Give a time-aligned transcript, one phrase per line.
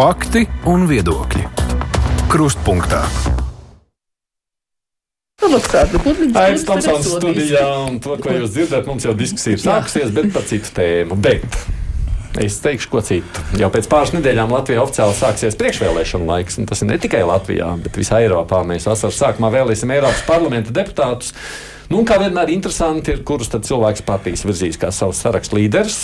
[0.00, 1.42] Fakti un viedokļi.
[2.32, 3.02] Krustpunktā.
[5.44, 10.46] Aizsmeļamies Tomsons studijā, un to, ko jūs dzirdat, mums jau diskusija ir sākusies, bet par
[10.48, 11.18] citu tēmu.
[11.20, 11.44] Bet
[12.40, 13.44] es teikšu, ko citu.
[13.60, 17.68] Jau pēc pāris nedēļām Latvijā oficiāli sāksies priekšvēlēšana laiks, un tas ir ne tikai Latvijā,
[17.84, 18.62] bet visā Eiropā.
[18.72, 21.36] Mēs vasaras sākumā vēlēsim Eiropas parlamenta deputātus.
[21.92, 26.00] Nu, kā vienmēr interesanti ir, kurus tad cilvēks partijas virzīs kā savus sarakstu līderus.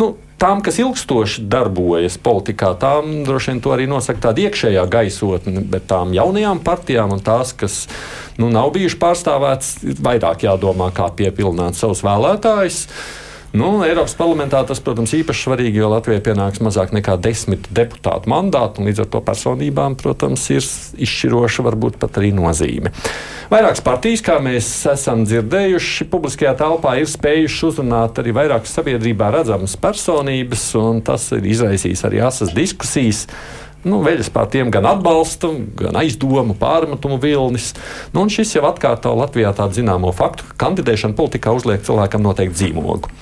[0.00, 5.64] Nu, tām, kas ilgstoši darbojas politikā, tām droši vien to arī nosaka tāda iekšējā gaisotne,
[5.72, 7.82] bet tām jaunajām partijām un tās, kas
[8.40, 12.84] nu, nav bijušas pārstāvētas, ir vairāk jādomā, kā piepildīt savus vēlētājus.
[13.50, 18.78] Nu, Eiropas parlamentā tas, protams, īpaši svarīgi, jo Latvijai pienāks mazāk nekā desmit deputātu mandātu,
[18.78, 22.92] un līdz ar to personībām, protams, ir izšķiroša, varbūt pat arī nozīme.
[23.50, 29.74] Vairākas partijas, kā mēs esam dzirdējuši, publiskajā telpā ir spējušas uzrunāt arī vairākas sabiedrībā redzamas
[29.82, 33.24] personības, un tas ir izraisījis arī asas diskusijas
[33.86, 37.72] nu, veļas pār tiem gan atbalsta, gan aizdomu, pārmetumu vilnis.
[38.14, 43.12] Nu, šis jau atkārto Latvijā tādu zināmo faktu, ka kandidēšana politikā uzliek cilvēkam noteikti zīmogu.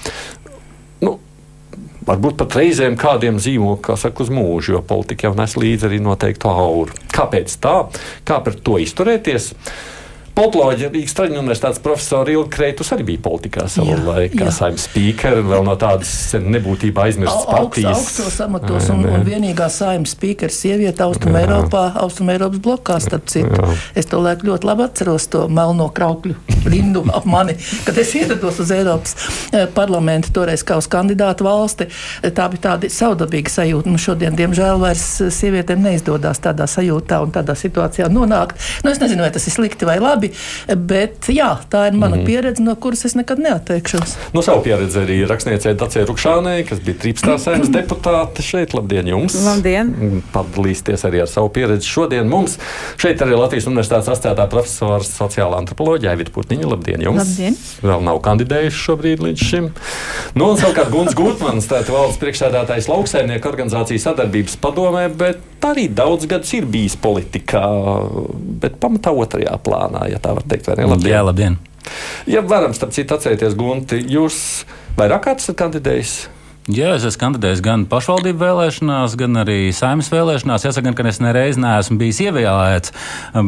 [1.04, 1.18] Nu,
[2.08, 6.00] varbūt pat reizēm kādiem zīmogu, kā saka, uz mūžu, jo politika jau nes līdzi arī
[6.02, 6.96] noteiktu auru.
[7.14, 7.76] Kāpēc tā?
[8.28, 9.52] Kā par to izturēties?
[10.36, 15.42] Politoloģija Rīgas Traģiņu universitātes profesora Ilga Kreitus arī bija politikā savā laikā, kā saimnes spīkera,
[15.46, 18.02] vēl no tādas nebūtībā aizmirstas partijas.
[18.02, 23.54] Augstos amatos un, un vienīgā saimnes spīkera sieviete Austrum Eiropā, Austrum Eiropas blokā, starp citu.
[23.54, 23.78] Jā.
[23.98, 26.36] Es to laiku ļoti labi atceros to melno kraukļu
[26.68, 29.16] rindu ap mani, kad es ierados uz Eiropas
[29.52, 31.88] eh, parlamentu toreiz kā uz kandidātu valsti.
[32.22, 33.90] Tā bija tāda saudabīga sajūta.
[33.90, 38.58] Nu, šodien, diemžēl, vairs sievietēm neizdodas tādā sajūtā un tādā situācijā nonākt.
[38.84, 40.76] Nu, es nezinu, vai tas ir slikti vai labi labi.
[40.88, 42.26] Bet jā, tā ir mana mm -hmm.
[42.26, 44.16] pieredze, no kuras es nekad neatteikšos.
[44.32, 48.74] No savu pieredzi arī rakstniecei Dacē Rukšānei, kas bija trīpstā saimnes deputāte šeit.
[48.74, 49.34] Labdien jums!
[49.44, 50.22] Labdien!
[50.32, 52.58] Padalīsties arī ar savu pieredzi šodien mums.
[52.96, 56.68] Šeit arī Latvijas Universitātes asociētā profesora sociālā antropoloģija Aivita Putniņa.
[56.68, 57.18] Labdien jums!
[57.18, 57.56] Labdien!
[57.82, 59.70] Vēl nav kandidējuši šobrīd līdz šim.
[60.34, 66.26] Nu, un savukārt Guns Gutmans, tātad valsts priekšsēdētājs lauksaimnieku organizācijas sadarbības padomē, bet arī daudz
[66.30, 67.62] gadus ir bijis politikā,
[68.62, 70.07] bet pamatā otrajā plānā.
[70.12, 70.70] Ja tā var teikt.
[70.78, 71.12] Labdien.
[71.12, 71.60] Jā, labdien!
[72.28, 74.66] Ja varam, starp citu, atcerēties, Gunti, jūs
[74.98, 76.18] vairāk kārtas esat kandidējis?
[76.68, 80.66] Jā, es esmu kandidējis gan pašvaldību vēlēšanās, gan arī saimnes vēlēšanās.
[80.66, 82.92] Jāsaka, ka es nereiz neesmu bijis ievēlēts,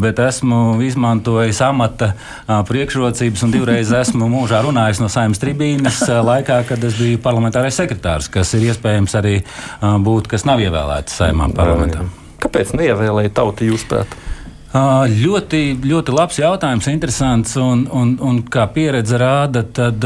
[0.01, 2.15] bet esmu izmantojis amata
[2.49, 6.01] priekšrocības un divreiz esmu mūžā runājis no saimnes tribīnes
[6.31, 9.37] laikā, kad es biju parlamentārais sekretārs, kas ir iespējams arī
[9.85, 12.09] būt, kas nav ievēlēts saimā parlamentā.
[12.41, 14.17] Kāpēc neievēlēja tauta jūsuprāt?
[14.71, 17.57] Ļoti, ļoti labs jautājums, interesants.
[17.59, 20.05] Un, un, un kā pieredze rāda, tad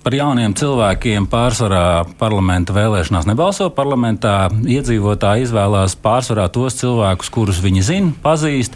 [0.00, 1.84] par jauniem cilvēkiem pārsvarā
[2.18, 3.68] parlamenta vēlēšanās nebalso.
[3.76, 8.74] Parlamentā iedzīvotāji izvēlās pārsvarā tos cilvēkus, kurus viņi zina, pazīst.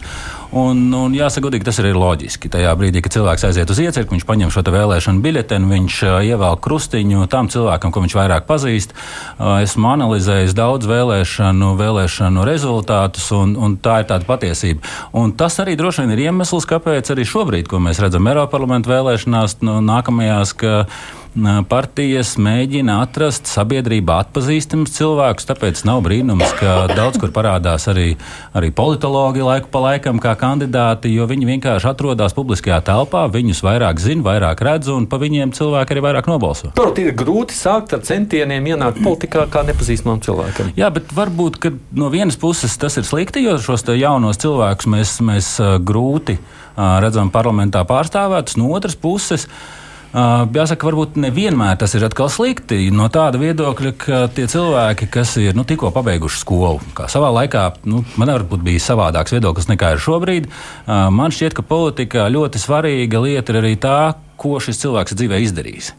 [0.53, 2.49] Un, un jāsaka, godīgi, tas ir loģiski.
[2.53, 6.61] Tajā brīdī, kad cilvēks aiziet uz iecirkni, viņš paņem šo vēlēšanu biļeteni, viņš uh, ievelk
[6.65, 8.93] krustiņu tam cilvēkam, ko viņš vairāk pazīst.
[8.93, 14.85] Uh, esmu analizējis daudz vēlēšanu, vēlēšanu rezultātus, un, un tā ir tāda patiesība.
[15.17, 18.93] Un tas arī droši vien ir iemesls, kāpēc arī šobrīd, ko mēs redzam Eiropas parlamentu
[18.93, 20.75] vēlēšanās, no nākamajās, ka
[21.69, 25.47] partijas mēģina atrast sabiedrībā atpazīstamus cilvēkus.
[25.49, 28.15] Tāpēc nav brīnums, ka daudz kur parādās arī,
[28.55, 33.99] arī politologi laiku pa laikam kā kandidāti, jo viņi vienkārši atrodas publiskajā telpā, viņus vairāk
[33.99, 36.71] zina, vairāk redz, un pa viņiem cilvēki arī vairāk nobalso.
[36.77, 40.71] Tur ir grūti sākt ar centieniem ienākt politikā kā nepazīstamam cilvēkam.
[40.79, 41.59] Jā, bet varbūt
[41.99, 46.39] no vienas puses tas ir slikti, jo šos jaunos cilvēkus mēs, mēs grūti
[46.75, 48.57] redzam parlamentā pārstāvētus.
[48.59, 49.47] No otras puses,
[50.15, 52.87] Jāsaka, varbūt nevienmēr tas ir atkal slikti.
[52.95, 57.65] No tāda viedokļa, ka tie cilvēki, kas ir nu, tikko pabeiguši skolu, kā savā laikā,
[57.91, 60.47] nu, man varbūt bija savādāks viedoklis nekā ir šobrīd.
[60.87, 63.99] Man šķiet, ka politikā ļoti svarīga lieta ir arī tā,
[64.39, 65.91] ko šis cilvēks dzīvē izdarījis.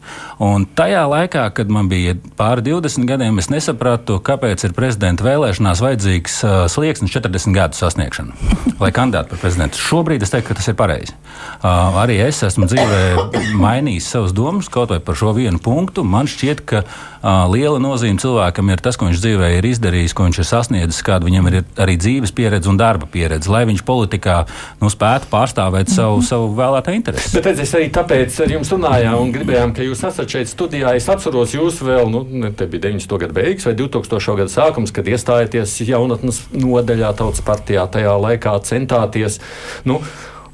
[0.43, 5.81] Un tajā laikā, kad man bija pāri 20 gadiem, es nesapratu, kāpēc ir prezidenta vēlēšanās
[5.83, 8.35] vajadzīgs uh, slieksnis 40 gadu sasniegšana,
[8.81, 9.81] lai kandidātu par prezidentu.
[9.81, 11.15] Šobrīd es teiktu, ka tas ir pareizi.
[11.57, 16.05] Uh, arī es esmu dzīvē mainījis savus domas kaut vai par šo vienu punktu.
[16.07, 20.27] Man šķiet, ka uh, liela nozīme cilvēkam ir tas, ko viņš dzīvē ir izdarījis, ko
[20.27, 24.37] viņš ir sasniedzis, kāda viņam ir arī dzīves pieredze un darba pieredze, lai viņš politikā
[24.81, 27.33] nu, spētu pārstāvēt savu, savu vēlētāju interesi.
[27.37, 30.91] Bet es arī tāpēc mēs ar jums runājām un gribējām, ka jūs esat šeit studijā.
[30.97, 33.19] Es atceros jūs vēl, nu, te bija 90.
[33.23, 34.35] gada beigas vai 2000.
[34.41, 37.85] gada sākums, kad iestājāties jaunatnes nodaļā Tautas partijā.
[37.91, 39.39] Tajā laikā centāties.
[39.87, 40.01] Nu,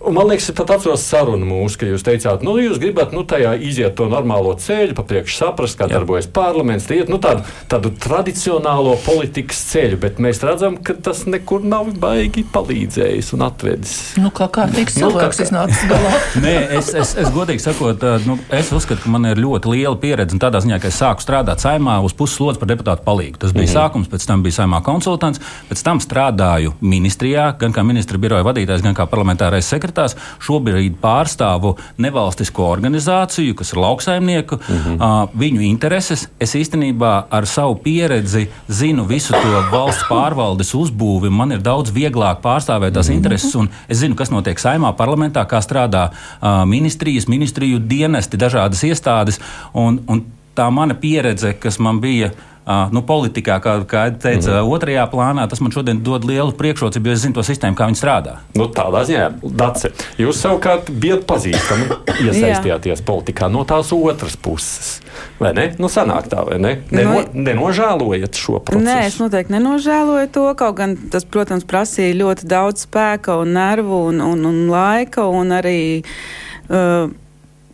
[0.04, 3.22] Un man liekas, es pat atceros sarunu mūsu, ka jūs teicāt, nu, jūs gribat nu,
[3.28, 5.96] tajā iziet to normālo ceļu, pa priekšu saprast, kā Jā.
[5.96, 11.64] darbojas parlaments, iet nu, tādu, tādu tradicionālo politikas ceļu, bet mēs redzam, ka tas nekur
[11.64, 13.94] nav baigi palīdzējis un atvedis.
[14.20, 15.48] Nu, kā kārtīgs cilvēks nu, kā...
[15.48, 16.12] iznācis galā.
[16.46, 20.42] Nē, es, es, es godīgi sakot, nu, es uzskatu, ka man ir ļoti liela pieredze
[20.42, 23.40] tādā ziņā, ka es sāku strādāt saimā uz puslodzi par deputātu palīgu.
[23.40, 25.40] Tas bija mm sākums, pēc tam bija saimā konsultants,
[25.70, 29.93] pēc tam strādāju ministrijā, gan kā ministra biroja vadītājs, gan kā parlamentārais sekretārs.
[30.44, 34.98] Šobrīd pārstāvu nevalstisko organizāciju, kas ir lauksaimnieku, mm -hmm.
[34.98, 36.28] uh, viņu intereses.
[36.40, 41.30] Es īstenībā ar savu pieredzi zinu visu to valsts pārvaldes uzbūvi.
[41.30, 43.18] Man ir daudz vieglāk pārstāvēt tās mm -hmm.
[43.18, 48.84] intereses, un es zinu, kas notiek saimā, parlamentā, kā strādā uh, ministrijas, ministriju dienesti, dažādas
[48.84, 49.40] iestādes.
[49.74, 52.32] Un, un tā mana pieredze, kas man bija
[52.64, 54.70] Uh, nu, politikā, kā, kā teica, mm -hmm.
[54.72, 58.00] otrajā plānā, tas man šodien dod lielu priekšrocību, jo es zinu to sistēmu, kā viņi
[58.00, 58.36] strādā.
[58.56, 61.84] Nu, tādā ziņā, Dace, jūs savukārt bijat pazīstami
[62.26, 65.02] iesaistījāties politikā no tās otras puses.
[65.40, 65.76] Vai ne?
[65.78, 66.82] Nu, sanāk tā, vai ne?
[66.92, 68.86] Neno, nu, nenožēlojat šo procesu?
[68.86, 70.54] Nē, es noteikti nenožēloju to.
[70.56, 75.52] Kaut gan tas, protams, prasīja ļoti daudz spēka un nervu un, un, un laika un
[75.52, 76.04] arī.
[76.70, 77.12] Uh,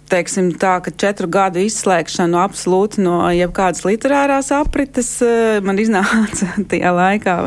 [0.10, 6.94] teiksim, tā, ka četru gadu izslēgšanu absolūti no jebkādas literārās aprites eh, man iznāca tajā
[6.96, 7.38] laikā.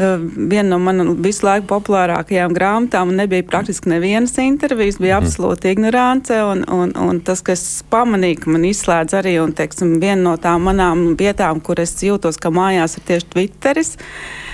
[0.00, 5.26] Eh, viena no manām visu laiku populārākajām grāmatām nebija praktiski nevienas intervijas, bija mm.
[5.26, 6.42] absolūti ignorance.
[6.52, 10.70] Un, un, un tas, kas pamanīja, ka man izslēdz arī, un teiksim, viena no tām
[10.70, 13.96] manām vietām, kur es jūtos, ka mājās ir tieši Twitteris.
[13.98, 14.46] Uh,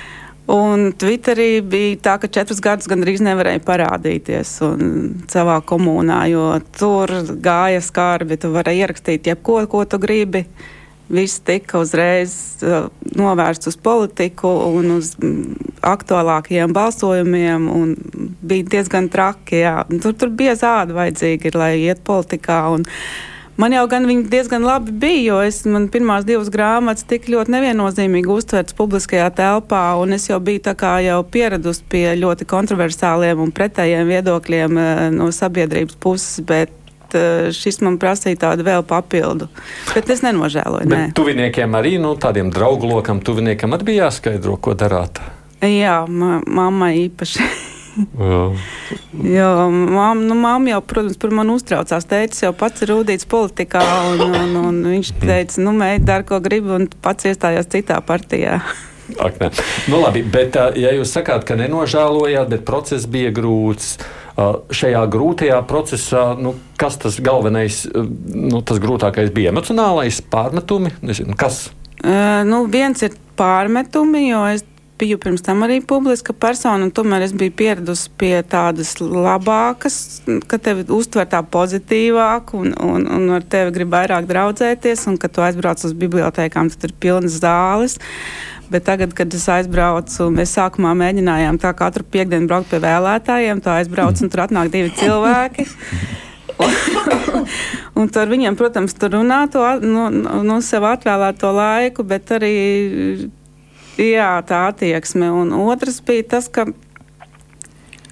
[0.47, 4.53] Un Twitterī bija tā, ka četrus gadus gandrīz nevarēja parādīties
[5.33, 6.47] savā komunā, jo
[6.79, 7.11] tur
[7.43, 8.39] gāja skarbi.
[8.39, 10.45] Tu vari ierakstīt jebko, ko tu gribi.
[11.07, 12.33] Viss tika uzreiz
[12.67, 17.69] uh, novērsts uz politiku un uz mm, aktuālākajiem balsojumiem.
[18.43, 19.61] Bija diezgan traki.
[19.63, 19.77] Jā.
[20.03, 22.65] Tur, tur bija zāda vajadzīga, lai iet politikā.
[22.75, 27.07] Un, uh, Man jau gan viņi diezgan labi bija, jo es, man pirmās divas grāmatas
[27.09, 32.05] tik ļoti neviennozīmīgi uztverts publiskajā telpā, un es jau biju tā kā jau pieradusi pie
[32.21, 38.67] ļoti kontroversāliem un pretējiem viedokļiem eh, no sabiedrības puses, bet eh, šis man prasīja tādu
[38.67, 39.49] vēl papildu.
[39.95, 40.91] Bet es nenožēloju.
[40.93, 45.23] Bet tuviniekiem arī, nu, tādiem draugu lokam, tuviniekam arī bija jāskaidro, ko darāt.
[45.65, 47.49] Jā, ma mammai īpaši.
[47.97, 52.09] Jā, mamma, nu, mamma jau, protams, par mani uztraucās.
[52.09, 56.41] Teicis, jau pats ir rūtīts politikā, un, un, un viņš teica, nu, meita, dari, ko
[56.45, 58.61] gribi, un pats iestājās citā partijā.
[59.23, 59.51] Ak, ne.
[59.87, 63.95] nu, labi, bet, ja jūs sakāt, ka nenožēlojāt, bet process bija grūts,
[64.77, 69.55] šajā grūtajā procesā, nu, kas tas galvenais, nu, tas grūtākais bija?
[69.55, 70.93] Emocionālais pārmetumi?
[71.07, 71.69] Nezinu, kas?
[72.03, 74.67] Nu, viens ir pārmetumi, jo es
[74.99, 79.99] biju pirms tam arī publiska persona, un tomēr es biju pieradusi pie tādas labākas,
[80.49, 85.35] ka tevi uztver tā pozitīvāk, un, un, un ar tevi grib vairāk draudzēties, un kad
[85.37, 87.99] tu aizbrauc uz bibliotekām, tad ir pilnas zāles.
[88.67, 93.77] Bet tagad, kad es aizbraucu, mēs sākumā mēģinājām tā katru piekdienu braukt pie vēlētājiem, tā
[93.83, 95.69] aizbraucu, un tur atnāk divi cilvēki.
[98.01, 102.55] un ar viņiem, protams, tur runā to nu, nu, sev atvēlēto laiku, bet arī
[103.97, 105.31] Jā, tā attieksme.
[105.33, 106.67] Un otrs bija tas, ka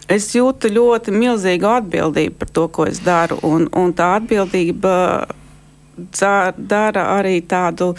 [0.08, 3.36] es jūtu ļoti milzīgu atbildību par to, ko es daru.
[3.44, 4.94] Un, un tā atbildība
[6.56, 7.92] dara arī tādu.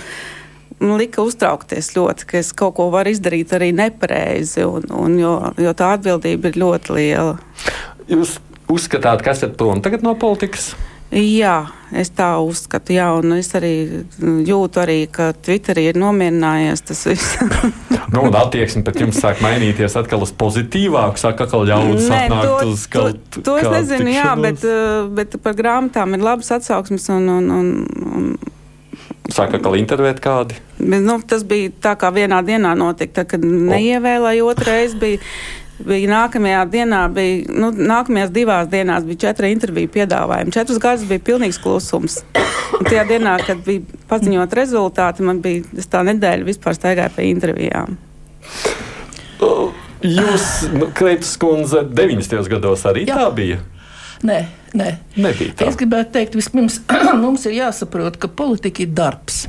[0.82, 5.38] Man lika uztraukties ļoti, ka es kaut ko varu izdarīt arī nepareizi, un, un jo,
[5.62, 7.38] jo tā atbildība ir ļoti liela.
[8.12, 8.36] Jūs
[8.72, 10.74] uzskatāt, ka esat prom tagad no politikas?
[11.14, 13.72] Jā, es tā uzskatu, jā, un es arī
[14.20, 17.36] jūtu, arī, ka Twitterī ir nomierinājies tas viss.
[18.14, 22.88] nu, un attieksme pret jums sāk mainīties atkal uz pozitīvāku, sāk atkal ļaudis atnākt uz
[22.90, 23.38] kaut ko.
[23.38, 24.18] To, to es nezinu, tikšanos.
[24.18, 27.32] jā, bet, eh, bet par grāmatām ir labas atsauksmes un.
[27.38, 27.72] un, un,
[28.16, 28.54] un
[29.36, 30.58] Sāka atkal intervēt kādi?
[30.78, 35.18] Bet, nu, tas bija tā kā vienā dienā notika, tad, kad neievēlēja otrreiz bija
[35.76, 40.54] Bija nākamajā dienā, bija, nu, nākamajās divās dienās bija četri interviju piedāvājumi.
[40.56, 42.22] Četrus gadus bija pilnīgs klusums.
[42.80, 47.98] Un tajā dienā, kad bija paziņot rezultāti, man bija tā nedēļa vispār staigāja pa intervijām.
[50.06, 52.46] Jūs, nu, Kreitas kundze, 90.
[52.52, 53.18] gados arī Jā.
[53.20, 53.60] tā bija?
[54.26, 54.40] Nē,
[54.78, 54.90] nē.
[55.18, 55.70] Nebija tā.
[55.70, 56.80] Es gribētu teikt, vispirms
[57.24, 59.46] mums ir jāsaprot, ka politika ir darbs.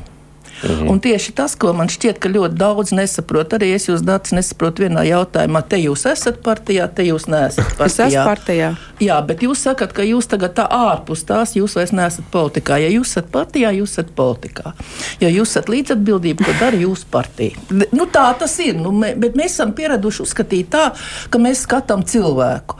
[0.63, 0.89] Mhm.
[0.91, 4.87] Un tieši tas, ko man šķiet, ka ļoti daudz nesaprot, arī es jūs datus nesaprotu
[4.87, 5.63] vienā jautājumā.
[5.69, 7.87] Te jūs esat partijā, te jūs neesat partijā.
[7.87, 8.71] Es esmu partijā.
[9.03, 12.79] Jā, bet jūs sakat, ka jūs tagad tā ārpus tās, jūs vairs neesat politikā.
[12.81, 14.73] Ja jūs esat partijā, jūs esat politikā.
[15.21, 17.61] Ja jūs esat līdzatbildība, ko dara jūsu partija.
[17.93, 20.87] Nu, tā tas ir, nu, mē, bet mēs esam pieraduši uzskatīt tā,
[21.31, 22.79] ka mēs skatām cilvēku.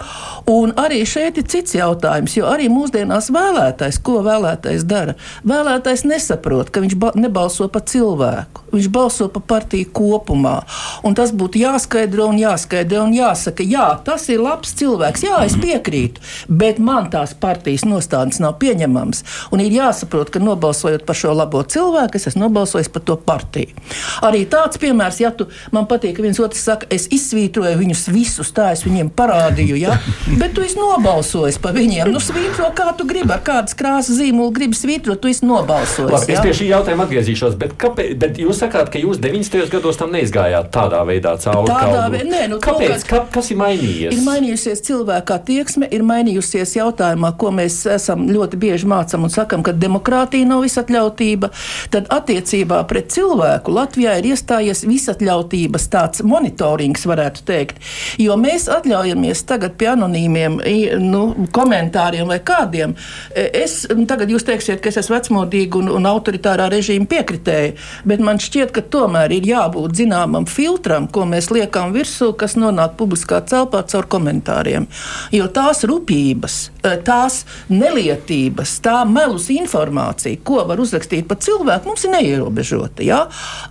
[0.51, 5.17] Un arī šeit ir cits jautājums, jo arī mūsdienās vēlētājs, ko vēlētājs dara?
[5.47, 10.57] Vēlētājs nesaprot, ka viņš nebalso par cilvēku, viņš balso par partiju kopumā.
[11.07, 15.57] Un tas būtu jāskaidro un jāskaidro un jāsaka, jā, tas ir labs cilvēks, jā, es
[15.61, 19.25] piekrītu, bet man tās partijas nostādnes nav pieņemamas.
[19.55, 23.73] Un ir jāsaprot, ka nobalsojot par šo labo cilvēku, es esmu nobalsojis par to partiju.
[24.27, 28.53] Arī tāds piemērs, ja tu man patīk, ka viens otrs saka, es izsvītroju viņus visus,
[28.57, 29.99] tā es viņiem parādīju, ja?
[30.41, 32.11] bet tu esi nobalsojis par viņiem.
[32.13, 36.13] Nu, svītro kā tu gribi, ar kādas krāsas zīmolu gribi svītrot, tu esi nobalsojis.
[36.13, 36.41] Labi, ja?
[36.41, 39.67] Es pie šī jautājuma atgriezīšos, bet, kāpēc, bet jūs sakāt, ka jūs 90.
[39.73, 41.71] gados tam neizgājāt tādā veidā cauri.
[41.71, 43.05] Tādā veidā, nē, nu, kāpēc?
[43.09, 44.15] Ka, kas ir mainījies?
[44.15, 49.65] Ir mainījusies cilvēka attieksme, ir mainījusies jautājumā, ko mēs esam ļoti bieži mācām un sakam,
[49.67, 51.51] ka demokrātija nav visatļautība.
[51.95, 57.83] Tad attiecībā pret cilvēku Latvijā ir iestājies visatļautības tāds monitorings, varētu teikt.
[58.23, 60.61] Jo mēs atļaujamies tagad pie anonīmiem
[61.03, 61.23] nu,
[61.57, 62.97] komentāriem vai kādiem.
[63.35, 67.46] Es tagad jūs teiksiet, ka es esmu vecmodīga un, un autoritārā režīma piekritēja,
[68.05, 72.97] bet man šķiet, ka tomēr ir jābūt zināmam filtram, ko mēs liekam virsū, kas nonāk
[73.01, 74.89] publiskā celpā caur komentāriem.
[75.35, 76.59] Jo tās rupjības,
[77.07, 83.05] tās nelietības, tā melus informācija, ko var uzrakstīt par cilvēku, mums ir neierobežota.
[83.07, 83.27] Ja?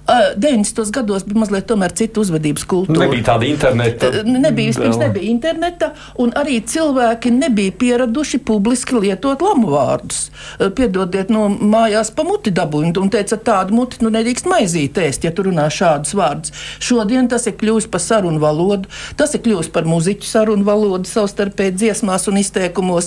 [0.08, 0.92] 90.
[0.96, 3.06] gados bija mazliet cita uzvedības kultūra.
[3.06, 4.12] Nebija tāda interneta.
[4.26, 5.92] Nebija, vispirms nebija interneta,
[6.22, 10.30] un arī cilvēki nebija pieraduši publiski lietot lamu vārdus.
[10.76, 15.34] Piedodiet, no mājās pa muti dabūju, un teica, tādu muti nu nedrīkst maizīt ēst, ja
[15.36, 16.54] tu runā šādus vārdus.
[16.84, 21.76] Šodien tas ir kļuvis par sarunu valodu, tas ir kļuvis par muziķu sarunu valodu savstarpēji
[21.80, 23.05] dziesmās un izteikumos.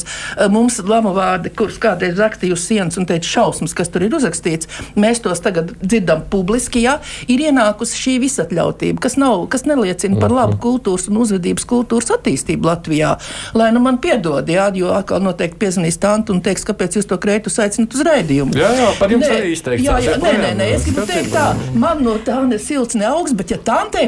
[0.52, 4.68] Mums lamu vārdi, kurus kādreiz rakstīju uz sienas un teica šausmas, kas tur ir uzrakstīts,
[4.98, 6.98] mēs tos tagad dzirdam publiski, ja
[7.30, 12.68] ir ienākusi šī visatļautība, kas, nav, kas neliecina par labu kultūras un uzvedības kultūras attīstību
[12.68, 13.14] Latvijā.
[13.58, 17.18] Lai nu man piedod, jā, jo atkal noteikti piezvanīs tantu un teiks, kāpēc jūs to
[17.20, 18.56] kreitu aicināt uz raidījumu.
[18.58, 19.84] Jā, jā, par jums nē, arī izteikt.
[19.84, 21.46] Jā, jā, nē, nē, nē, es gribu teikt tā,
[21.78, 23.58] man no tā ne silts, ne augsts, bet ja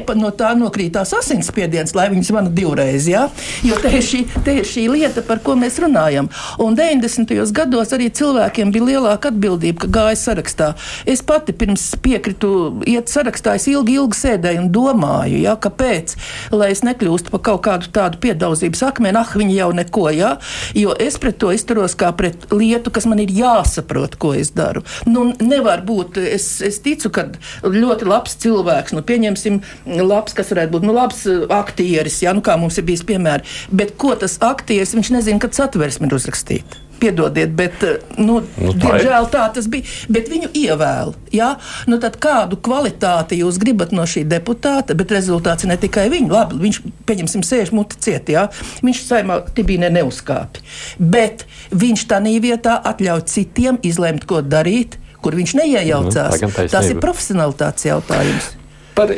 [0.07, 3.27] pat no tā nokrītās asinsspiediens, lai viņas zvana divreiz, jā,
[3.67, 6.31] jo te ir, šī, te ir šī lieta, par ko mēs runājam.
[6.63, 7.35] Un 90.
[7.57, 10.73] gados arī cilvēkiem bija lielāka atbildība, ka gāja sarakstā.
[11.09, 16.17] Es pati pirms piekritu iet sarakstā, es ilgi, ilgi sēdēju un domāju, jā, kāpēc,
[16.55, 20.33] lai es nekļūstu par kaut kādu tādu piedaudzības akmeni, ah, viņi jau neko, jā,
[20.79, 24.85] jo es pret to izturos kā pret lietu, kas man ir jāsaprot, ko es daru.
[25.09, 27.29] Nu, nevar būt, es, es ticu, ka
[27.65, 29.61] ļoti labs cilvēks, nu, pieņemsim,
[30.01, 33.47] labs, kas varētu būt, nu, labs uh, aktieris, jā, nu, kā mums ir bijis piemēri,
[33.75, 36.87] bet ko tas aktieris, viņš nezina, kad satversme ir uzrakstīta.
[37.01, 39.89] Piedodiet, bet uh, nu, nu, tā diemžēl tā tas bija.
[40.13, 41.15] Bet viņu ievēl.
[41.33, 41.55] Ja?
[41.89, 46.29] Nu, tad kādu kvalitāti jūs gribat no šī deputāta, bet rezultāts ir ne tikai viņa.
[46.35, 48.49] Labi, viņš, pieņemsim, sēž muti ciet, ja?
[48.85, 50.61] viņš saimā tibīnē neuzkāpj.
[51.01, 56.41] Bet viņš tādā vietā atļauj citiem izlemt, ko darīt, kur viņš neiejaucās.
[56.45, 58.55] Nu, Tas ir profesionālitātes jautājums.
[58.99, 59.17] Par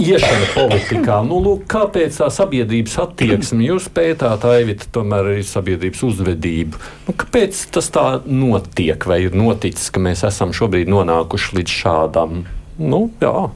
[0.00, 1.18] iešana politikā.
[1.26, 6.80] Nu, lūk, kāpēc tā sabiedrības attieksme, jūs pētāt, Aivita, tomēr ir sabiedrības uzvedība.
[7.08, 12.40] Nu, kāpēc tas tā notiek, vai ir noticis, ka mēs esam šobrīd nonākuši līdz šādam?
[12.80, 13.50] Nu, jā,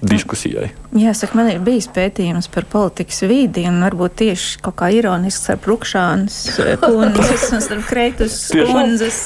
[0.00, 0.70] diskusijai.
[0.96, 5.60] Jāsaka, man ir bijis pētījums par politikas vidi, un varbūt tieši kaut kā ironisks ar
[5.62, 6.38] Prukšānas
[6.80, 8.38] kundzes un starp Kreitus
[8.70, 9.20] kundzes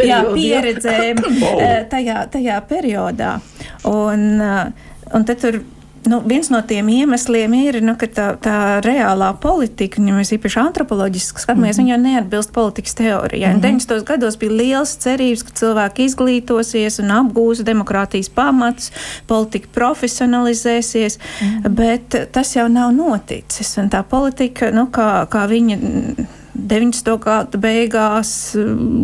[0.00, 1.20] jā, pieredzēm
[1.92, 3.36] tajā, tajā periodā.
[3.90, 4.40] Un,
[5.14, 5.62] un tad tur
[6.06, 10.60] nu, viens no tiem iemesliem ir, nu, ka tā, tā reālā politika, ja mēs īpaši
[10.60, 11.94] antropoloģiski skatāmies, mm -hmm.
[11.94, 13.54] viņa neatbilst politikas teorijai.
[13.54, 13.78] Mm -hmm.
[13.80, 14.04] 90.
[14.04, 18.92] gados bija liels cerības, ka cilvēki izglītosies un apgūs demokrātijas pamatus,
[19.26, 21.68] politika profesionalizēsies, mm -hmm.
[21.68, 23.78] bet tas jau nav noticis.
[23.78, 25.78] Un tā politika, nu, kā, kā viņa
[26.54, 27.18] 90.
[27.18, 28.30] gada beigās,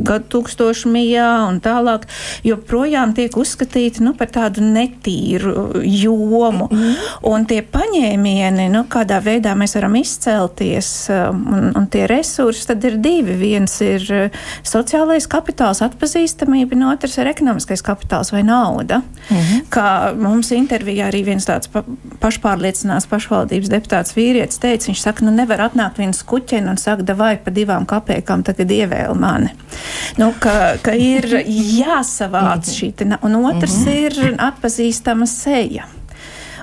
[0.07, 2.07] gadu tūkstošmijā un tālāk,
[2.47, 6.69] joprojām tiek uzskatīti nu, par tādu netīru jomu.
[6.71, 6.95] Mm -hmm.
[7.23, 12.85] Un tie paņēmieni, nu, kādā veidā mēs varam izcelties, um, un, un tie resursi, tad
[12.85, 13.35] ir divi.
[13.37, 14.31] Viens ir uh,
[14.63, 19.03] sociālais kapitāls, atpazīstamība, un otrs ir ekonomiskais kapitāls vai nauda.
[19.31, 19.61] Mm -hmm.
[19.71, 21.85] Kā mums intervijā arī viens tāds pa,
[22.21, 27.40] pašpārliecinās pašvaldības deputāts vīrietis teica, viņš saka, nu nevar atnākt viens kuķeni un saka, vai
[27.45, 29.53] pa divām kapekām tagad ievēl mani.
[30.19, 32.93] Nu, ka, ka ir jāsavāc šī,
[33.23, 34.29] un otrs -hmm.
[34.29, 35.87] ir atpazīstama seja.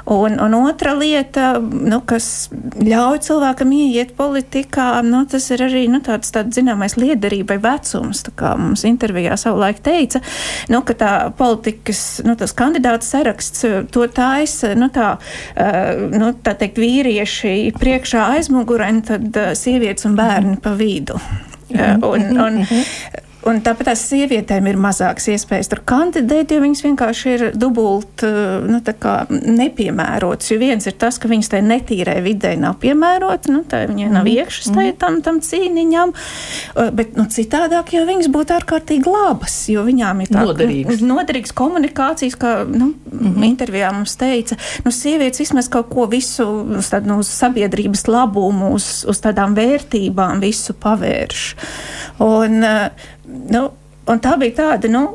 [0.07, 2.47] Un, un otra lieta, nu, kas
[2.79, 8.23] ļauj cilvēkam ieiet politikā, nu, tas ir arī nu, tāds, tāds zināmais liederībai vecums.
[8.39, 10.21] Kā mums intervijā savulaik teica,
[10.71, 16.79] nu, ka tā politikas, nu, kandidāts saraksts to taisa, nu, tā, uh, nu, tā teikt,
[16.79, 21.19] vīrieši priekšā aizmugurē, un tad uh, sievietes un bērni pa vidu.
[21.67, 22.61] Un, un,
[23.47, 28.65] Un tāpēc tās sievietēm ir mazākas iespējas tur kandidēt, jo viņas vienkārši ir dubult eh,
[28.67, 28.81] nu,
[29.31, 30.51] nepiemērotas.
[30.51, 34.25] Jo viens ir tas, ka viņas tajā netīrē vidē nav piemērotas, nu, tā viņai nav
[34.25, 34.33] mhm.
[34.33, 34.99] iekšas tajā mhm.
[35.03, 40.33] tam, tam cīniņam, eh, bet nu, citādāk jau viņas būtu ārkārtīgi labas, jo viņām ir
[40.33, 43.47] tādas noderīgas komunikācijas, kā nu, mm -hmm.
[43.47, 46.45] intervijā mums teica, nu, sievietes vismaz kaut ko visu
[46.77, 51.43] uz, tādu, nu, uz sabiedrības labumu, uz, uz tādām vērtībām visu pavērš.
[52.19, 53.63] Un, uh, nu,
[54.23, 54.91] tā bija tāda.
[54.91, 55.05] Nu,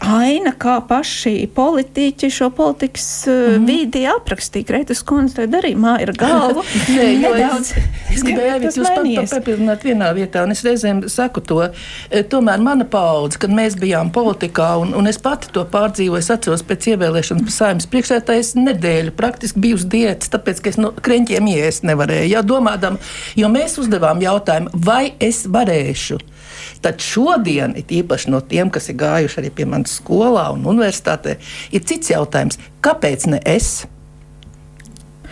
[0.00, 3.66] aina, kā paši politiķi šo politikas mm -hmm.
[3.66, 4.66] vidi aprakstīja.
[4.66, 6.62] Kreitas kundze to darīja, māja ir galva.
[6.96, 7.72] Nē, nedaudz.
[7.72, 11.68] Es, es gribēju arī jūs papildināt vienā vietā, un es reizēm saku to.
[12.10, 16.30] E, tomēr mana paudze, kad mēs bijām politikā, un, un es pati to pārdzīvoju, es
[16.30, 21.46] atceros pēc ievēlēšanas saimnes priekšētājas nedēļu, praktiski biju uz diētas, tāpēc, ka es no kreņķiem
[21.46, 22.32] iest nevarēju.
[22.32, 22.98] Jā, domādam,
[23.36, 26.31] jo mēs uzdevām jautājumu, vai es varēšu
[26.82, 31.36] Tad šodien, īpaši no tiem, kas ir gājuši arī pie manas skolā un universitātē,
[31.70, 33.84] ir cits jautājums, kāpēc ne es?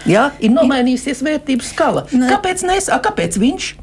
[0.08, 2.06] Jā, ir nomainījusies vērtību skala.
[2.14, 2.88] Nu, kāpēc ne es?
[2.88, 3.74] A, kāpēc viņš?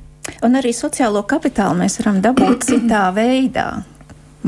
[0.47, 3.69] Un arī sociālo kapitālu mēs varam dabūt citā veidā.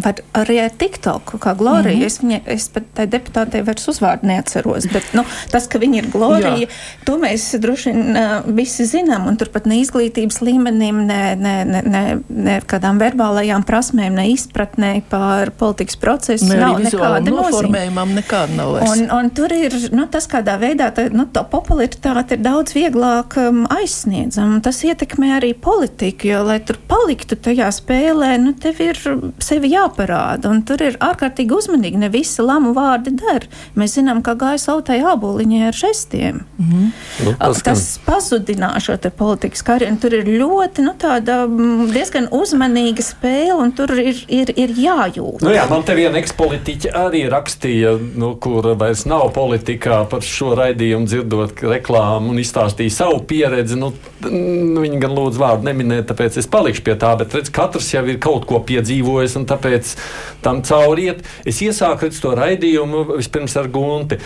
[0.03, 1.95] Var arī ar TikTok, kā Glorija.
[1.95, 2.05] Mm -hmm.
[2.05, 4.87] es, viņa, es pat tai deputātei vairs uzvārdu neatceros.
[4.93, 6.67] Bet nu, tas, ka viņa ir Glorija, Jā.
[7.05, 9.27] to mēs droši vien uh, visi zinām.
[9.27, 15.01] Un turpat ne izglītības līmenim, ne, ne, ne, ne, ne kādām verbālajām prasmēm, ne izpratnē
[15.09, 18.91] par politikas procesu ne, nav nekāda noformējumam nekāda nav vairs.
[18.91, 23.37] Un, un tur ir nu, tas, kādā veidā tā, nu, tā popularitāte ir daudz vieglāk
[23.37, 24.61] um, aizsniedzama.
[24.65, 28.99] Tas ietekmē arī politiku, jo, lai tur paliktu tajā spēlē, nu, tev ir
[29.43, 30.49] sevi jāpārāk jāparāda.
[30.49, 31.99] Un tur ir ārkārtīgi uzmanīgi.
[31.99, 33.47] Ne visi lamu vārdi der.
[33.75, 36.45] Mēs zinām, ka gāja sautai āboliņai ar žestiem.
[36.57, 36.91] Mm -hmm.
[37.25, 39.97] nu, tas tas pazudināja šo politikas karjeru.
[40.01, 45.41] Tur ir ļoti nu, tāda, mm, diezgan uzmanīga spēle, un tur ir, ir, ir jājūt.
[45.41, 50.55] Nu, jā, man te viena ekspolitiķa arī rakstīja, nu, kur vairs nav politikā par šo
[50.59, 53.75] raidījumu, dzirdot reklāmu un izstāstīja savu pieredzi.
[53.79, 53.93] Nu,
[54.83, 57.15] viņa gan lūdzu vārdu neminēt, tāpēc es palikšu pie tā.
[57.19, 59.95] Bet redz, katrs jau ir kaut ko piedzīvojis, un tāpēc kāpēc
[60.43, 61.23] tam cauriet.
[61.45, 64.19] Es iesāku to raidījumu vispirms ar Gunti.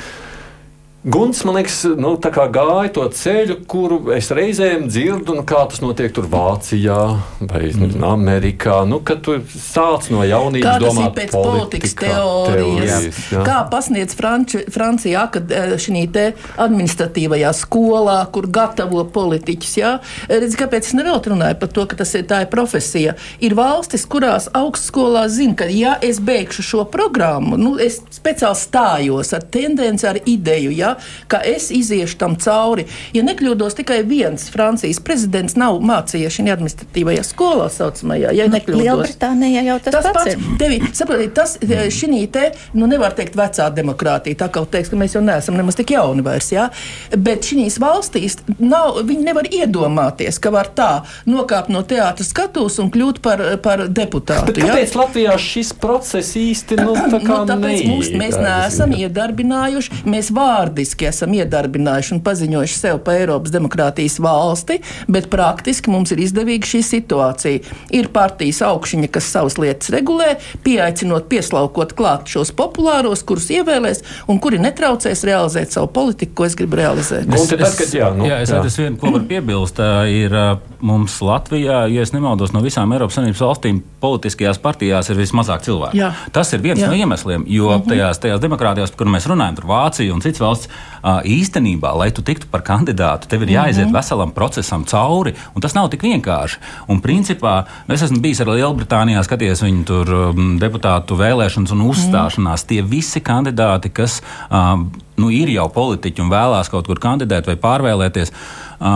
[1.05, 6.13] Guns, man liekas, nu, gāja to ceļu, kuru es reizēm dzirdu, nu, kā tas notiek
[6.15, 6.99] tur Vācijā
[7.43, 7.97] vai mm.
[8.07, 8.77] Amerikā.
[8.87, 13.41] Nu, kad tu sāc no jaunības kā domāt pēc politikas teorijas, teorijas jā.
[13.43, 16.23] kā pasniedz Franči, Francijā, kad eh, šī te
[16.63, 19.75] administratīvajā skolā, kur gatavo politiķus.
[19.81, 19.91] Jā,
[20.31, 23.17] redz, kāpēc es neveltu runāju par to, ka tas ir tā ir profesija.
[23.43, 29.35] Ir valstis, kurās augstskolā zina, ka ja es beigšu šo programmu, nu, es speciāli stājos
[29.35, 30.71] ar tendenci, ar ideju.
[30.79, 30.92] Jā,
[31.31, 32.87] ka es iziešu tam cauri.
[33.15, 38.33] Ja nekļūdos, tikai viens Francijas prezidents nav mācījies šajā administratīvajā skolā, saucamajā.
[38.37, 40.45] Ja Lielbritānijā jau tas, tas pats, pats ir.
[40.59, 44.99] Tevi, saprotiet, tas e, šī te, nu nevar teikt vecā demokrātija, tā kā teiks, ka
[44.99, 46.67] mēs jau neesam nemaz tik jauni vairs, jā.
[47.13, 50.91] Bet šīs valstīs nav, viņi nevar iedomāties, ka var tā
[51.29, 54.51] nokāpt no teātra skatus un kļūt par, par deputātu.
[54.51, 54.99] Bet kāpēc jā?
[55.01, 60.82] Latvijā šis process īsti, nu, tā kā nu, tāpēc mums, mēs neesam iedarbinājuši, mēs vārdi
[60.83, 66.67] burtiski esam iedarbinājuši un paziņojuši sev par Eiropas demokrātijas valsti, bet praktiski mums ir izdevīga
[66.67, 67.61] šī situācija.
[67.95, 74.41] Ir partijas augšņa, kas savas lietas regulē, pieaicinot, pieslaukot klāt šos populāros, kurus ievēlēs un
[74.43, 77.31] kuri netraucēs realizēt savu politiku, ko es gribu realizēt.
[77.31, 79.79] Es, es, kad, jā, nu, jā, es redzu, vienu, ko var piebilst,
[80.11, 80.35] ir
[80.83, 85.95] mums Latvijā, ja es nemaldos, no visām Eiropas Savienības valstīm politiskajās partijās ir vismazāk cilvēku.
[85.95, 86.11] Jā.
[86.35, 86.91] Tas ir viens jā.
[86.91, 87.87] no iemesliem, jo -hmm.
[87.87, 90.72] tajās, tajās demokrātijās, par kurām mēs runājam, tur Vācija un citas valsts,
[91.03, 93.97] īstenībā, lai tu tiktu par kandidātu, tev ir jāiziet mm -hmm.
[93.97, 96.57] veselam procesam cauri, un tas nav tik vienkārši.
[96.87, 102.63] Un principā es esmu bijis arī Lielbritānijā, skaties viņu tur um, deputātu vēlēšanas un uzstāšanās.
[102.63, 102.67] Mm -hmm.
[102.67, 107.55] Tie visi kandidāti, kas um, nu, ir jau politiķi un vēlās kaut kur kandidēt vai
[107.55, 108.31] pārvēlēties,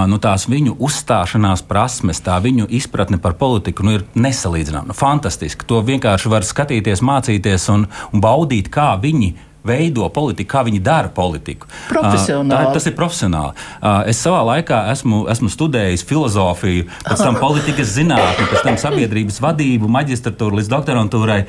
[0.08, 4.88] nu, tās viņu uzstāšanās prasmes, tā viņu izpratne par politiku nu, ir nesalīdzināma.
[4.92, 5.68] Nu, fantastiski.
[5.70, 9.34] To vienkārši var skatīties, mācīties un, un baudīt, kā viņi
[9.67, 11.70] veido politiku, kā viņi dara politiku.
[11.89, 12.52] Profesionāli.
[12.54, 13.67] Tā, tas ir profesionāli.
[14.10, 19.89] Es savā laikā esmu, esmu studējis filozofiju, pēc tam politikas zinātni, pēc tam sabiedrības vadību,
[19.98, 21.41] maģistratūru līdz doktorantūrai.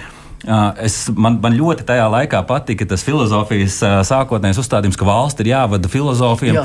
[0.46, 5.90] Es, man, man ļoti tajā laikā patika tas filozofijas sākotnējais uzstādījums, ka valsts ir jāvada
[5.90, 6.54] filozofiem.
[6.54, 6.64] Jā,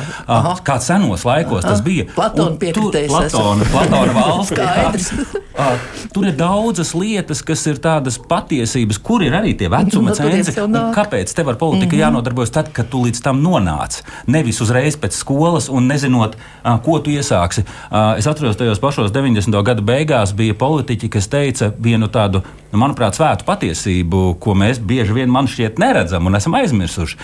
[0.66, 1.72] kā senos laikos aha.
[1.72, 2.06] tas bija.
[2.14, 3.10] Platona piekritējis.
[3.10, 5.34] Platona, Platona valsts.
[6.14, 10.54] tur ir daudzas lietas, kas ir tādas patiesības, kur ir arī tie vecuma no, cenzi.
[10.94, 12.04] Kāpēc tev ar politiku mm -hmm.
[12.06, 14.04] jānodarbojas tad, kad tu līdz tam nonāc?
[14.28, 16.38] Nevis uzreiz pēc skolas un nezinot,
[16.86, 17.66] ko tu iesāksi.
[18.18, 19.64] Es atceros, tajos pašos 90.
[19.64, 25.16] gadu beigās bija politiķi, kas teica vienu tādu, manuprāt, svētu patiesību patiesību, ko mēs bieži
[25.16, 27.18] vien man šķiet neredzam un esam aizmirsuši.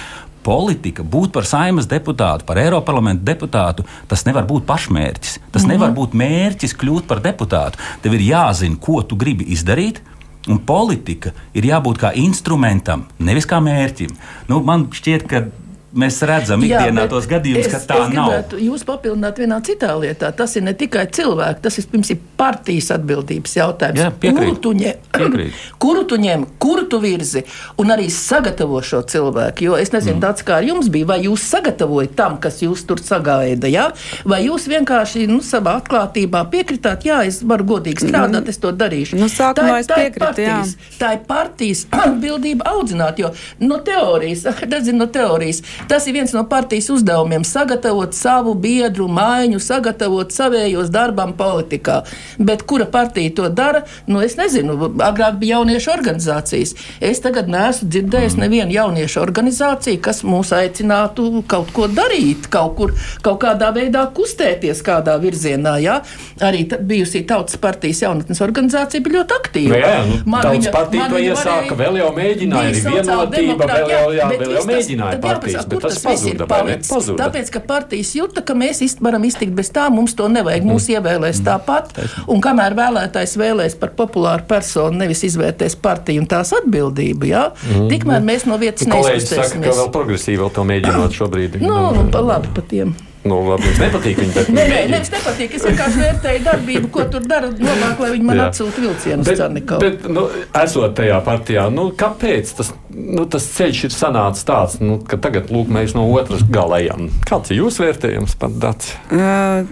[0.43, 5.34] Politika, būt par saimnes deputātu, par Eiropas parlamentu deputātu, tas nevar būt pašmērķis.
[5.52, 5.73] Tas mm -hmm.
[5.73, 7.78] nevar būt mērķis kļūt par deputātu.
[8.02, 10.02] Tev ir jāzina, ko tu gribi izdarīt,
[10.47, 14.10] Un politika ir jābūt kā instrumentam, nevis kā mērķim.
[14.47, 15.45] Nu, man šķiet, ka
[15.93, 18.56] mēs redzam ikdienā tos gadījumus, ka tā es nav.
[18.62, 20.32] Jūs papildināt vienā citā lietā.
[20.36, 24.02] Tas ir ne tikai cilvēki, tas vispirms ir partijas atbildības jautājums.
[24.04, 25.49] Jā, piekrīt, kuru, tu ņem,
[25.84, 27.43] kuru tu ņem, kuru tu virzi
[27.82, 29.65] un arī sagatavo šo cilvēku.
[29.69, 30.25] Jo es nezinu, mm.
[30.28, 33.89] tāds kā jums bija, vai jūs sagatavojat tam, kas jūs tur sagaida, ja?
[34.30, 38.54] vai jūs vienkārši nu, savā atklātībā piekritāt, jā, es varu godīgi strādāt, mm.
[38.54, 39.19] es to darīšu.
[39.19, 45.10] Nu, sākumā tā, piekrit, partijas, tā ir partijas atbildība audzināt, jo no teorijas, nezinu, no
[45.13, 52.03] teorijas Tas ir viens no partijas uzdevumiem- sagatavot savu biedru maiņu, sagatavot savējos darbam politikā.
[52.37, 53.83] Bet kura partija to dara?
[54.07, 54.77] Nu, es nezinu.
[54.99, 56.75] Agrāk bija jauniešu organizācijas.
[57.01, 58.39] Es tagad neesmu dzirdējis mm.
[58.39, 64.81] nevienu jauniešu organizāciju, kas mūs aicinātu kaut ko darīt, kaut kur, kaut kādā veidā kustēties
[64.85, 65.77] kādā virzienā.
[65.83, 66.01] Ja?
[66.41, 69.73] Arī bijusī Tautas partijas jaunatnes organizācija bija ļoti aktīva.
[69.73, 73.93] Nu, jā, jā, nu, man viņa, partija to iesāka, vēl jau mēģināja, arī vienotība, vēl
[73.93, 76.91] jau, jā, vēl jau mēģināja partijas kur tas, tas viss ir palicis.
[76.91, 77.25] Pazuda.
[77.25, 80.67] Tāpēc, ka partijas jūta, ka mēs ist, varam iztikt bez tā, mums to nevajag.
[80.67, 80.97] Mūs mm.
[80.97, 81.93] ievēlēs tāpat.
[82.29, 87.91] Un kamēr vēlētājs vēlēs par populāru personu, nevis izvērtēs partiju un tās atbildību, jā, mm.
[87.91, 91.62] tikmēr mēs no vietas neizsaka, ka vēl progresīvi vēl to mēģinot šobrīd.
[91.63, 92.95] Nu, no, nu, pa labi pa tiem.
[93.27, 94.43] Nu, labi, jums nepatīk viņa.
[94.55, 95.55] Nē, nē, nevis nepatīk.
[95.58, 97.49] Es vienkārši vērtēju darbību, ko tur dara.
[97.51, 99.79] Labāk, lai viņi man atsūta vilcienu uz Cerniku.
[99.84, 100.23] Bet, nu,
[100.62, 105.51] esot tajā partijā, nu, kāpēc tas, nu, tas ceļš ir sanācis tāds, nu, ka tagad
[105.51, 107.10] lūk, mēs no otras gala ejam?
[107.27, 108.95] Kāds ir jūsu vērtējums par dats?
[109.19, 109.67] Uh.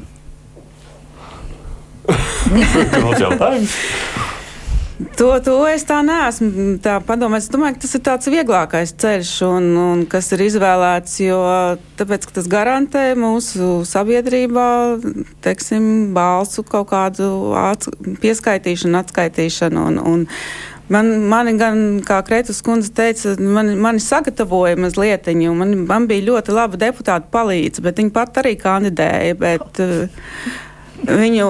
[2.08, 3.74] Kāds jautājums?
[4.98, 7.46] To, to es tā neesmu tā padomājis.
[7.46, 11.42] Es domāju, ka tas ir tāds vieglākais ceļš, un, un kas ir izvēlēts, jo
[12.00, 14.70] tāpēc, tas garantē mūsu sabiedrībā,
[15.46, 17.30] teiksim, balsu kaut kādu
[17.62, 17.92] ats,
[18.24, 19.86] pieskaitīšanu, atskaitīšanu.
[19.92, 20.26] Un, un,
[20.88, 26.24] Man, mani gan, kā Kretus kundze teica, mani, mani sagatavoja mazliet, un man, man bija
[26.30, 29.36] ļoti laba deputāta palīdzība, bet viņa pat arī kandidēja.
[29.42, 30.30] Bet, uh,
[31.04, 31.50] viņu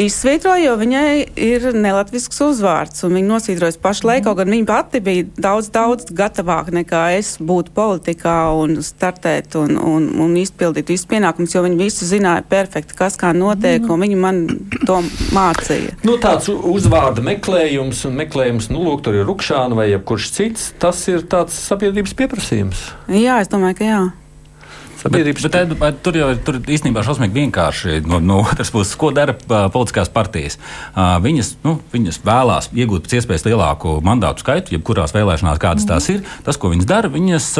[0.00, 3.04] izsvītroja, jo viņai ir nelatvisks uzvārds.
[3.04, 7.70] Viņa nosvītrojas pašu laiku, kaut gan viņa pati bija daudz, daudz gatavāka nekā es būt
[7.76, 13.18] politikā un startēt un, un, un izpildīt visus pienākumus, jo viņi visu zināja perfekti, kas
[13.20, 14.42] kā notiek, un viņi man
[14.86, 15.00] to
[15.36, 15.98] mācīja.
[16.06, 21.00] Nu, tāds uzvārda meklējums un meklējums, nu, lūk, tur ir rukšāna vai jebkurš cits, tas
[21.12, 22.88] ir tāds sabiedrības pieprasījums.
[23.12, 24.02] Jā, es domāju, ka jā.
[25.04, 25.44] Sabiedrības...
[25.44, 27.98] Bet, bet, bet tur jau ir tur īstenībā šausmīgi vienkārši.
[28.08, 30.56] No, no otras puses, ko dara politiskās partijas?
[30.96, 35.90] Viņas, nu, viņas vēlās iegūt pēc iespējas lielāku mandātu skaitu, jebkurās vēlēšanās, kādas mm.
[35.92, 36.24] tās ir.
[36.46, 37.50] Tas, ko viņas dara, viņas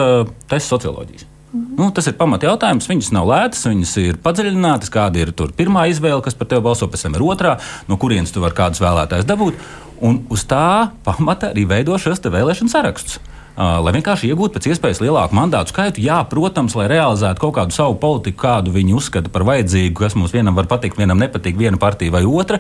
[0.49, 1.29] taisa socioloģijas.
[1.55, 2.89] Nu, tas ir pamat jautājums.
[2.91, 4.91] Viņas nav lētas, viņas ir padziļinātas.
[4.95, 7.59] Kāda ir pirmā izvēle, kas par tevi balso, pēc tam ir otrā,
[7.91, 9.61] no kurienes tu vari kādus vēlētājus dabūt.
[10.05, 13.21] Un uz tā pamata arī veido šos vēlēšanu sarakstus
[13.57, 16.03] lai vienkārši iegūtu pēc iespējas lielāku mandātu skaitu.
[16.03, 20.35] Jā, protams, lai realizētu kaut kādu savu politiku, kādu viņi uzskata par vajadzīgu, kas mums
[20.35, 22.59] vienam var patikt, vienam nepatīk, viena partija vai otra.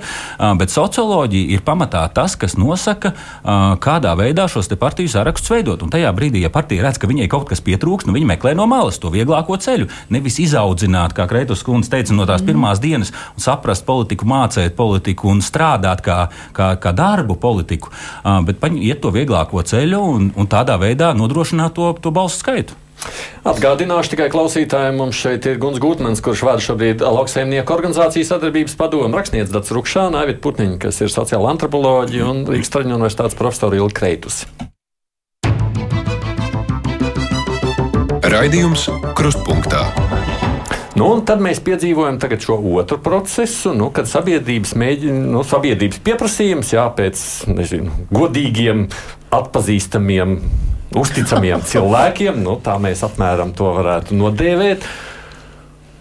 [0.58, 3.14] Bet socioloģija ir pamatā tas, kas nosaka,
[3.82, 5.82] kādā veidā šos partiju sarakstus veidot.
[5.82, 8.68] Un tajā brīdī, ja partija redz, ka viņai kaut kas pietrūkst, nu viņi meklē no
[8.70, 9.90] malas to vieglāko ceļu.
[10.14, 12.50] Nevis izaudzināt, kā Kreitus kundze teica, no tās mm.
[12.50, 16.18] pirmās dienas, un saprast politiku, mācīt politiku un strādāt kā,
[16.54, 17.90] kā, kā darbu politiku,
[18.46, 22.78] bet iet to vieglāko ceļu un, un tādā veidā veidā nodrošināt to, to balsu skaitu.
[23.44, 29.12] Atgādināšu tikai klausītājiem, mums šeit ir Guns Gutmans, kurš vada šobrīd lauksaimnieku organizācijas sadarbības padomu,
[29.18, 33.98] rakstnieks Dats Rukšāna, Aivit Putniņa, kas ir sociāla antropoloģija un Rīgas Traģiņu universitātes profesora Ilga
[34.00, 34.44] Kreitus.
[38.24, 39.84] Raidījums Krustpunktā.
[40.94, 46.86] Nu, tad mēs piedzīvojam šo otru procesu, nu, kad sabiedrības, mēģina, nu, sabiedrības pieprasījums jā,
[46.94, 47.20] pēc
[47.50, 48.86] nezinu, godīgiem,
[49.34, 50.38] atpazīstamiem
[50.98, 52.38] uzticamiem cilvēkiem.
[52.44, 54.86] Nu, tā mēs apmēram to varētu nodēvēt.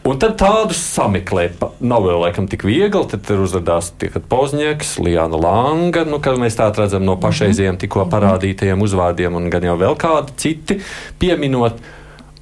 [0.04, 3.06] Un tad tādus sameklēt nav vēl laikam tik viegli.
[3.08, 3.94] Tad uzrādās
[4.30, 9.64] Pozņēks, Lijāna Langa, nu, kad mēs tā redzam no pašreizējiem tikko parādītajiem uzvārdiem, un gan
[9.64, 10.80] jau vēl kādi citi
[11.22, 11.80] pieminot.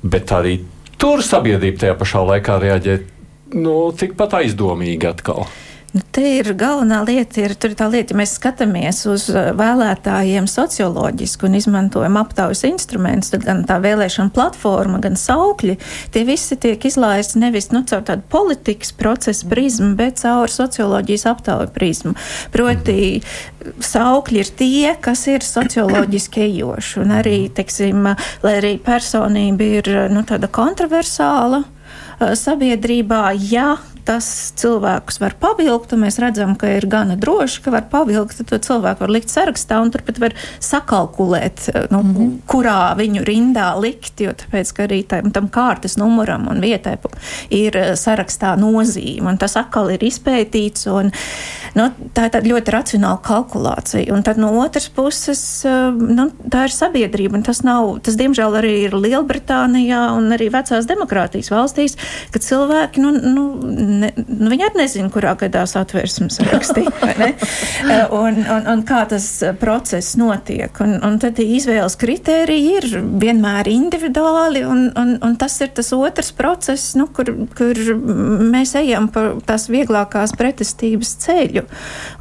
[0.01, 0.57] Bet arī
[0.97, 2.97] tur sabiedrība tajā pašā laikā reaģē
[3.61, 5.45] nu, tikpat aizdomīgi atkal.
[5.91, 11.49] Nu, te ir galvenā lieta, ir tā lieta, ja mēs skatāmies uz uh, vēlētājiem socioloģiski
[11.49, 15.75] un izmantojam aptaujas instrumentus, tad gan tā vēlēšana platforma, gan saukļi,
[16.15, 21.73] tie visi tiek izlaisti nevis nu, caur tādu politikas procesu prizmu, bet caur socioloģijas aptauju
[21.75, 22.15] prizmu.
[22.55, 23.19] Proti,
[23.83, 28.13] saukļi ir tie, kas ir socioloģiski ejoši, un arī, teiksim,
[28.47, 33.73] lai arī personība ir nu, tāda kontroversāla uh, sabiedrībā, ja
[34.05, 38.49] tas cilvēkus var pavilkt, un mēs redzam, ka ir gana droši, ka var pavilkt, tad
[38.51, 42.31] to cilvēku var likt sarakstā, un turpat var sakalkulēt, nu, mm -hmm.
[42.47, 46.97] kurā viņu rindā likt, jo tāpēc, ka arī tam, tam kārtas numuram un vietai
[47.49, 51.11] ir eh, sarakstā nozīme, un tas atkal ir izpētīts, un
[51.75, 54.13] nu, tā ir ļoti racionāla kalkulācija.
[54.13, 58.57] Un tad no otras puses, eh, nu, tā ir sabiedrība, un tas nav, tas diemžēl
[58.61, 61.97] arī ir Lielbritānijā un arī vecās demokrātijas valstīs,
[62.31, 63.45] ka cilvēki, nu, nu
[63.91, 66.91] ne, nu, viņi arī nezina, kurā gadā satversmes rakstīja.
[68.21, 69.27] un, un, un kā tas
[69.61, 70.73] process notiek.
[70.83, 72.87] Un, un tad izvēles kritēriji ir
[73.21, 77.81] vienmēr individuāli, un, un, un tas ir tas otrs process, nu, kur, kur
[78.51, 81.65] mēs ejam pa tās vieglākās pretestības ceļu.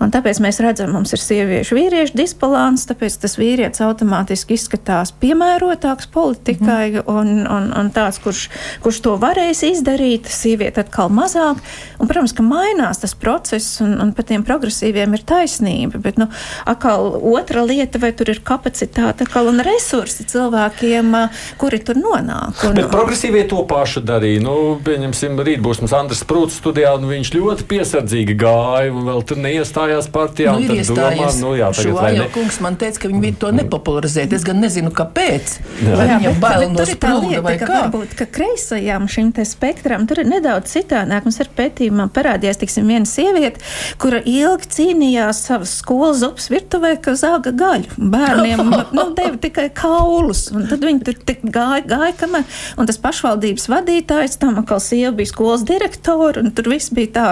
[0.02, 6.10] Un tāpēc mēs redzam, mums ir sieviešu vīriešu disbalans, tāpēc tas vīrietis automātiski izskatās piemērotāks
[6.12, 7.06] politikai mm.
[7.10, 8.46] un, un, un tāds, kurš,
[8.84, 11.59] kurš to varēs izdarīt, sieviete atkal mazāk.
[12.00, 16.00] Un, protams, ka mainās tas process, un, un pat tiem progresīviem ir taisnība.
[16.02, 16.28] Bet, nu,
[16.68, 21.12] atkal otra lieta, vai tur ir kapacitāte atkal, un resursi cilvēkiem,
[21.60, 22.64] kuri tur nonāk.
[22.68, 24.42] Un, Bet progresīvie to pašu darīja.
[24.44, 29.24] Nu, pieņemsim, rīt būs mums Andris Prūts studijā, un viņš ļoti piesardzīgi gāja, un vēl
[29.28, 30.54] tur neiestājās partijā.
[30.56, 31.40] Nu, ir iestājies.
[31.42, 32.28] Nu, jā, tagad, Šo ne...
[32.34, 34.34] kungs man teica, ka viņi to nepopularizēt.
[34.36, 35.56] Es gan nezinu, kāpēc.
[35.84, 35.98] Jā.
[35.98, 37.68] Vai viņam bail no sprūda vai kā?
[37.70, 41.26] Varbūt, ka kreisajām šim te spektram tur ir nedaudz citādāk.
[41.26, 43.62] Mums ir pētījumā parādījās tiksim, viena sieviete,
[44.00, 47.96] kura ilgi cīnījās savas skolas zupas virtuvē, ka zāga gaļu.
[48.12, 48.62] Bērniem
[48.96, 51.18] nu, deva tikai kaulus, tad viņi tur
[51.50, 52.46] gāja, gāja kamēr,
[52.80, 57.28] un tas pašvaldības vadītājs, tam atkal sieva bija skolas direktora, un tur viss bija tā.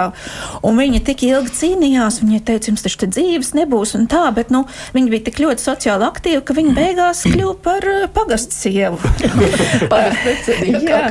[0.65, 4.51] Un viņa tik ilgi cīnījās, viņa teica, jums taču te dzīves nebūs, un tā, bet,
[4.53, 8.99] nu, viņa bija tik ļoti sociāli aktīva, ka viņa beigās kļuva par uh, pagastu sievu.
[10.89, 11.01] Jā,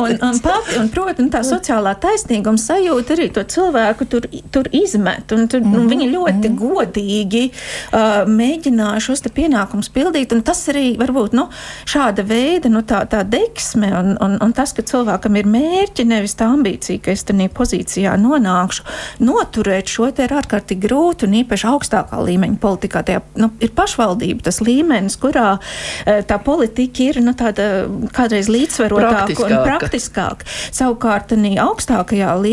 [0.00, 5.32] un, un, pati, un, protams, tā sociālā taisnīguma sajūta arī to cilvēku tur, tur izmet.
[5.32, 5.82] Un, tur, mm -hmm.
[5.82, 6.58] nu, viņi ļoti mm -hmm.
[6.58, 10.34] godīgi uh, mēģināja šos pienākumus pildīt.
[10.44, 11.48] Tas arī varbūt nu,
[11.84, 16.34] šāda veida nu, tā, tā deksme un, un, un tas, ka cilvēkam ir mērķi, nevis
[16.34, 18.82] tā ambīcija, ka es tādā pozīcijā nonākšu,
[19.18, 23.02] noturēt šo te ir ārkārtīgi grūti un īpaši augstākā līmeņa politikā.
[23.02, 29.44] Tajā, nu, ir pašvaldība tas līmenis, kurā uh, tā politika ir nu, tāda kādreiz līdzsvarotāka
[29.44, 30.44] un praktiskāka.
[30.72, 32.47] Savukārt, augstākajā līmenī,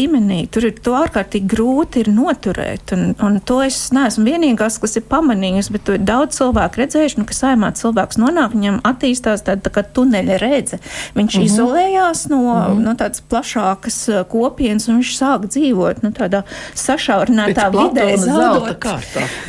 [0.52, 2.94] tur ir to ārkārtīgi grūti ir noturēt.
[2.96, 7.26] Un, un to es neesmu vienīgās, kas ir pamanījusi, bet ir daudz cilvēku redzējuši, nu,
[7.30, 10.80] ka saimā cilvēks nonāk, viņam attīstās tāda tā kā tuneļa redze.
[11.16, 11.46] Viņš mm -hmm.
[11.46, 12.84] izolējās no, mm -hmm.
[12.88, 18.86] no tādas plašākas uh, kopienas un viņš sāk dzīvot nu, tādā sašaurinātā vidē, zaudot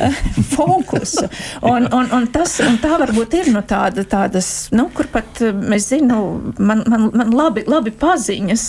[0.55, 1.27] fokusu.
[1.61, 5.53] Un, un, un, tas, un tā varbūt ir no tāda, tādas, nu, kur pat uh,
[5.53, 8.63] mēs zinu, man, man, man labi, labi paziņas,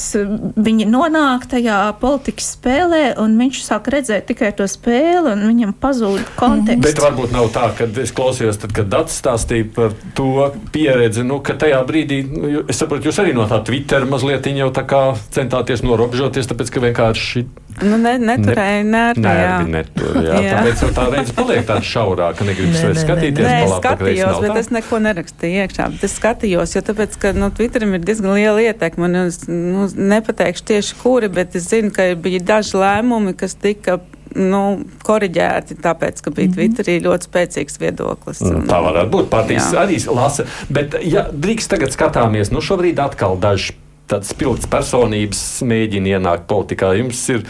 [0.57, 1.68] viņi nonāk tajā
[2.01, 6.85] politikas spēlē, un viņš sāk redzēt tikai to spēli, un viņam pazūd konteksts.
[6.87, 11.41] Bet varbūt nav tā, ka es klausījos, tad, kad Dārts stāstīja par to pieredzi, nu,
[11.45, 15.03] ka tajā brīdī, nu, es saprotu, jūs arī no tā Twitter mazliet jau tā kā
[15.35, 17.45] centāties norobežoties, tāpēc ka vienkārši.
[17.85, 19.23] Nu, ne, neturēja nervi.
[19.25, 20.41] Nervi netur, jā.
[20.43, 20.59] jā.
[20.59, 23.47] Tāpēc tā redz paliek tāda šaurāka, negribas vairs skatīties.
[23.47, 24.59] Nē, es skatījos, bet tā?
[24.62, 25.88] es neko nerakstīju iekšā.
[25.95, 29.09] Bet es skatījos, jo tāpēc, ka nu, Twitterim ir diezgan liela ietekme.
[29.09, 34.01] Un es nu, nepateikšu tieši kuri, bet es zinu, ka bija daži lēmumi, kas tika
[34.37, 34.62] nu,
[35.07, 36.57] korģēti, tāpēc, ka bija -hmm.
[36.59, 38.43] Twitterī ļoti spēcīgs viedoklis.
[38.45, 39.29] Un, tā varētu būt.
[39.33, 40.45] Partijas arī lasa.
[40.69, 43.75] Bet, ja drīkst tagad skatāmies, nu šobrīd atkal daži
[44.09, 46.92] tādas pilnas personības mēģina ienākt politikā.
[46.99, 47.44] Jums ir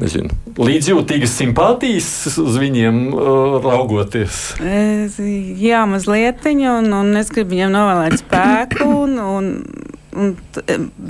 [0.00, 4.42] nezinu, līdzjūtīgas simpātijas uz viņiem uh, raugoties?
[4.64, 5.18] Es,
[5.60, 8.88] jā, mazliet, un, un es gribu viņiem novēlēt spēku.
[9.04, 9.50] Un, un,
[10.16, 10.32] un,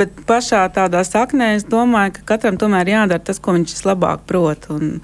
[0.01, 4.69] bet pašā tādā saknē es domāju, ka katram tomēr jādara tas, ko viņš vislabāk prot.
[4.75, 4.99] Un,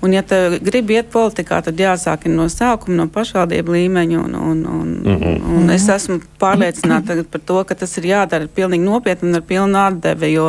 [0.00, 0.22] Un, ja
[0.64, 4.20] gribi iet politikā, tad jāsāk no sākuma, no pašvaldību līmeņa.
[4.24, 5.58] Un, un, un, mm -hmm.
[5.58, 9.80] un es esmu pārliecināta par to, ka tas ir jādara pilnīgi nopietni un ar pilnu
[9.80, 10.46] atdevi, jo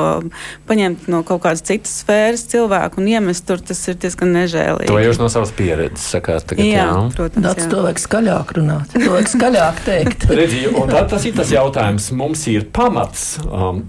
[0.69, 4.89] paņemt no kaut kādas citas sfēras cilvēku un iemest tur, tas ir diezgan nežēlīgi.
[4.91, 6.85] To jūs no savas pieredzes sakāt tagad, jā?
[6.87, 6.97] jā?
[7.17, 7.69] Protams, Daudz jā.
[7.71, 10.27] to vajag skaļāk runāt, to vajag skaļāk teikt.
[10.41, 12.09] Redzi, un tad tas ir tas jautājums.
[12.21, 13.83] Mums ir pamats um,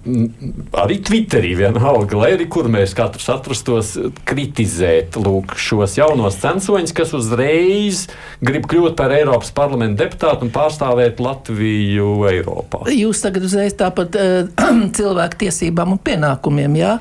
[0.83, 3.95] arī Twitterī vienalga, lai arī kur mēs katrs atrastos,
[4.29, 8.07] kritizēt lūk, šos jaunos censoņus, kas uzreiz
[8.43, 11.92] grib kļūt par Eiropas parlamenta deputātu un pārstāvēt Latviju
[12.31, 12.85] Eiropā.
[12.93, 16.97] Jūs tagad uzreiz tāpat uh, cilvēku tiesībām un pienākumiem, jā?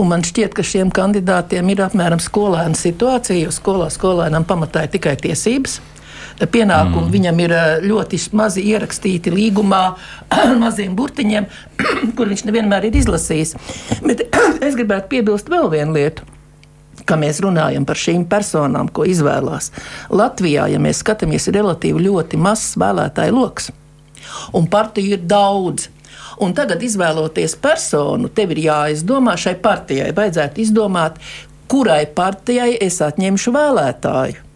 [0.00, 4.94] Un man šķiet, ka šiem kandidātiem ir apmēram skolēna situācija, jo skolā skolēnam pamatā ir
[4.96, 5.80] tikai tiesības
[6.40, 7.06] pienākumi.
[7.06, 7.12] Mm.
[7.12, 9.82] Viņam ir eh, ļoti mazi ierakstīti līgumā,
[10.62, 11.48] maziem burtiņiem,
[12.16, 13.56] kur viņš nevienmēr ir izlasījis.
[14.04, 14.26] Bet
[14.62, 16.28] es gribētu piebilst vēl vienu lietu.
[17.08, 19.72] Kā mēs runājam par šīm personām, ko izvēlās
[20.12, 23.72] Latvijā, ja mēs skatāmies, ir relatīvi ļoti mazs vēlētāju lokus.
[24.56, 25.88] Un partiju ir daudz.
[26.42, 30.12] Un tagad, izvēloties personu, tev ir jāizdomā šai partijai.
[30.16, 31.20] Vajadzētu izdomāt,
[31.70, 34.48] kurai partijai es atņemšu vēlētāju.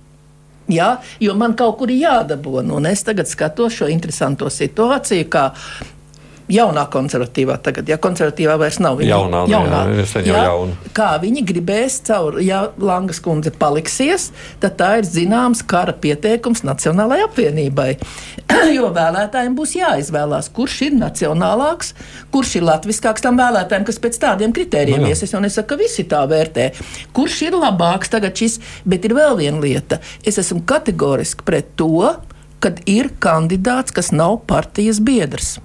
[0.72, 5.44] Ja, jo man kaut kur ir jādabūna, un es tagad skatos šo interesanto situāciju, kā
[6.52, 10.90] jaunā konservatīvā tagad, ja konservatīvā vairs nav viņa jaunā, jaunā, jā, jā, jauna.
[10.96, 14.30] kā viņi gribēs caur, ja Langas kundze paliksies,
[14.62, 17.88] tad tā ir zināms kara pieteikums Nacionālajai apvienībai.
[18.76, 21.92] jo vēlētājiem būs jāizvēlās, kurš ir nacionālāks,
[22.34, 25.24] kurš ir latviskāks tam vēlētājiem, kas pēc tādiem kritērijiem no, nu ies.
[25.26, 26.70] Es jau nesaku, ka visi tā vērtē.
[27.16, 30.00] Kurš ir labāks tagad šis, bet ir vēl viena lieta.
[30.26, 32.10] Es esmu kategoriski pret to,
[32.62, 35.56] kad ir kandidāts, kas nav partijas biedrs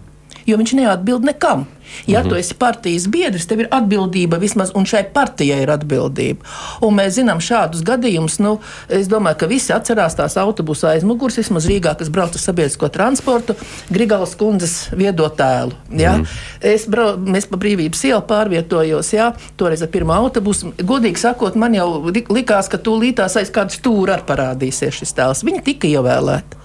[0.46, 1.68] jo viņš neatbild nekam.
[2.08, 2.30] Ja mm -hmm.
[2.30, 6.46] tu esi partijas biedrs, tev ir atbildība vismaz, un šai partijai ir atbildība.
[6.82, 8.40] Un mēs zinām šādus gadījumus.
[8.40, 12.90] Nu, es domāju, ka visi atcerās tās autobusu aizmugures, vismaz Rīgā, kas brauc ar sabiedrisko
[12.90, 13.56] transportu,
[13.90, 15.72] Grigalas kundzes viedo tēlu.
[15.90, 16.18] Ja?
[16.18, 16.28] Mm -hmm.
[16.62, 19.34] Es brau, mēs pa brīvības ielu pārvietojos, ja?
[19.58, 20.74] toreiz ar pirmo autobusu.
[20.78, 25.44] Godīgi sakot, man jau likās, ka tūlītās aiz kāda stūra arī parādīsies šis tēls.
[25.44, 26.62] Viņa tika ievēlēta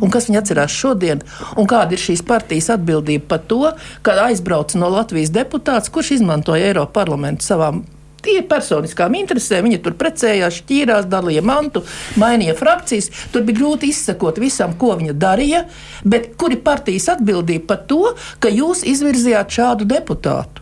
[0.00, 1.24] un kas viņi atcerās šodien,
[1.58, 3.62] un kāda ir šīs partijas atbildība par to,
[4.06, 7.82] ka aizbrauca no Latvijas deputāts, kurš izmantoja Eiropas parlamentu savām
[8.20, 11.80] Tie personiskām interesēm viņi tur precējās, šķīrās, dalīja mantu,
[12.20, 13.08] mainīja frakcijas.
[13.32, 15.64] Tur bija grūti izsekot visam, ko viņa darīja.
[16.04, 18.02] Bet kur ir partijas atbildība par to,
[18.42, 20.59] ka jūs izvirzījāt šādu deputātu?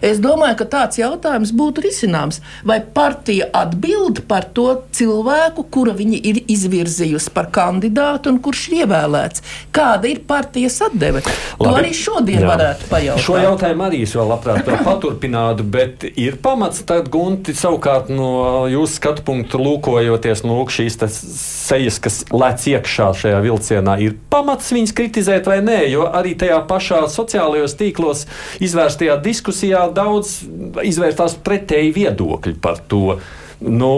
[0.00, 2.40] Es domāju, ka tāds jautājums būtu risināms.
[2.68, 8.82] Vai partija atbild par to cilvēku, kura viņi ir izvirzījusi par kandidātu un kurš ir
[8.82, 9.44] ievēlēts?
[9.74, 11.22] Kāda ir partijas atdeve?
[11.22, 11.62] Labi.
[11.62, 12.50] To arī šodien Jā.
[12.52, 13.26] varētu pajautāt.
[13.26, 18.98] Šo jautājumu arī es vēl labprāt paturpinātu, bet ir pamats tad gunti savukārt no jūsu
[18.98, 24.94] skatu punktu lūkojoties, nu, lūk, šīs sejas, kas lec iekšā šajā vilcienā, ir pamats viņas
[24.96, 28.26] kritizēt vai nē, jo arī tajā pašā sociālajos tīklos
[28.62, 30.42] izvērstajā diskusijā daudz
[30.86, 33.16] izvērtās pretēji viedokļi par to.
[33.62, 33.92] Nu,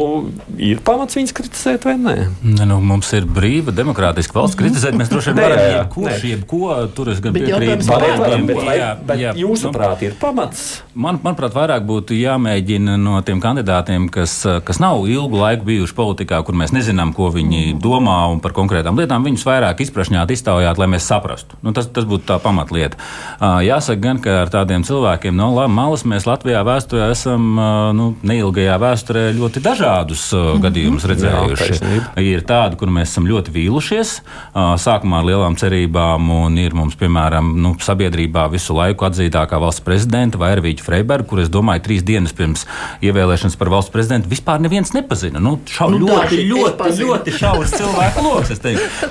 [0.60, 2.14] ir pamats viņus kritizēt, vai nē?
[2.44, 4.58] Ne, nu, mums ir brīva, demokrātiska valsts.
[4.60, 6.70] Kritizēt mēs droši vien varam jebkurš, jebko.
[6.96, 7.86] Tur es gan piekrītu.
[7.88, 10.64] Bet, bet, bet jā, jūsuprāt, nu, ir pamats?
[10.92, 16.42] Man, manuprāt, vairāk būtu jāmēģina no tiem kandidātiem, kas, kas nav ilgu laiku bijuši politikā,
[16.44, 20.90] kur mēs nezinām, ko viņi domā un par konkrētām lietām, viņus vairāk izprašņāt, iztaujāt, lai
[20.92, 21.58] mēs saprastu.
[21.64, 23.00] Nu, tas, tas būtu tā pamatlieta.
[23.40, 27.50] Jāsaka gan, ka ar tādiem cilvēkiem no malas mēs Latvijā vēsturē esam
[27.96, 31.76] nu, neilgajā vēsturē ļoti ļoti dažādus uh, gadījumus redzējuši.
[31.78, 34.14] Jā, ir tādi, kur mēs esam ļoti vīlušies,
[34.50, 39.84] uh, sākumā ar lielām cerībām, un ir mums, piemēram, nu, sabiedrībā visu laiku atzītākā valsts
[39.84, 42.66] prezidenta vai Ervīķa Freiberga, kur es domāju, trīs dienas pirms
[43.04, 45.38] ievēlēšanas par valsts prezidentu vispār neviens nepazina.
[45.42, 48.62] Nu, šau, nu, ļoti, ļoti, ļoti, ļoti šaurs cilvēku lokus,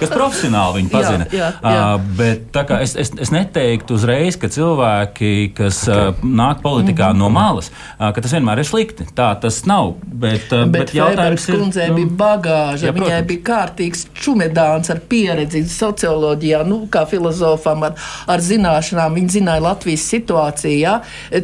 [0.01, 1.29] kas profesionāli viņu pazina.
[1.31, 1.87] Jā, jā, jā.
[1.95, 6.11] Uh, bet es, es, es neteiktu uzreiz, ka cilvēki, kas okay.
[6.11, 7.23] uh, nāk politikā mm -hmm.
[7.23, 9.07] no malas, uh, ka tas vienmēr ir slikti.
[9.15, 9.93] Tā tas nav.
[10.23, 14.05] Bet Bet, uh, bet, bet jautājums ir, kundzei nu, bija bagāža, jā, viņai bija kārtīgs
[14.17, 17.97] čumedāns ar pieredzi socioloģijā, nu, kā filozofam ar,
[18.29, 19.17] ar zināšanām.
[19.19, 20.75] Viņa zināja Latvijas situāciju.
[20.83, 20.97] Jā.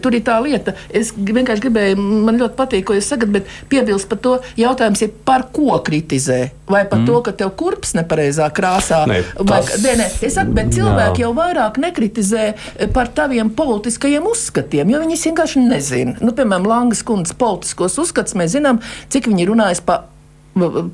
[0.03, 4.09] Tur ir tā lieta, es vienkārši gribēju, man ļoti patīk, ko jūs sakat, bet piebilst
[4.11, 6.41] par to jautājums ir, par ko kritizē.
[6.69, 7.07] Vai par mm.
[7.09, 9.01] to, ka tev kurps nepareizā krāsā?
[9.09, 9.79] Ne, vai, tas...
[9.81, 12.45] nē, nē, es saku, bet cilvēki jau vairāk nekritizē
[12.93, 16.15] par taviem politiskajiem uzskatiem, jo viņi vienkārši nezina.
[16.21, 20.07] Nu, piemēram, Langas kundzes politiskos uzskatus mēs zinām, cik viņi runājas par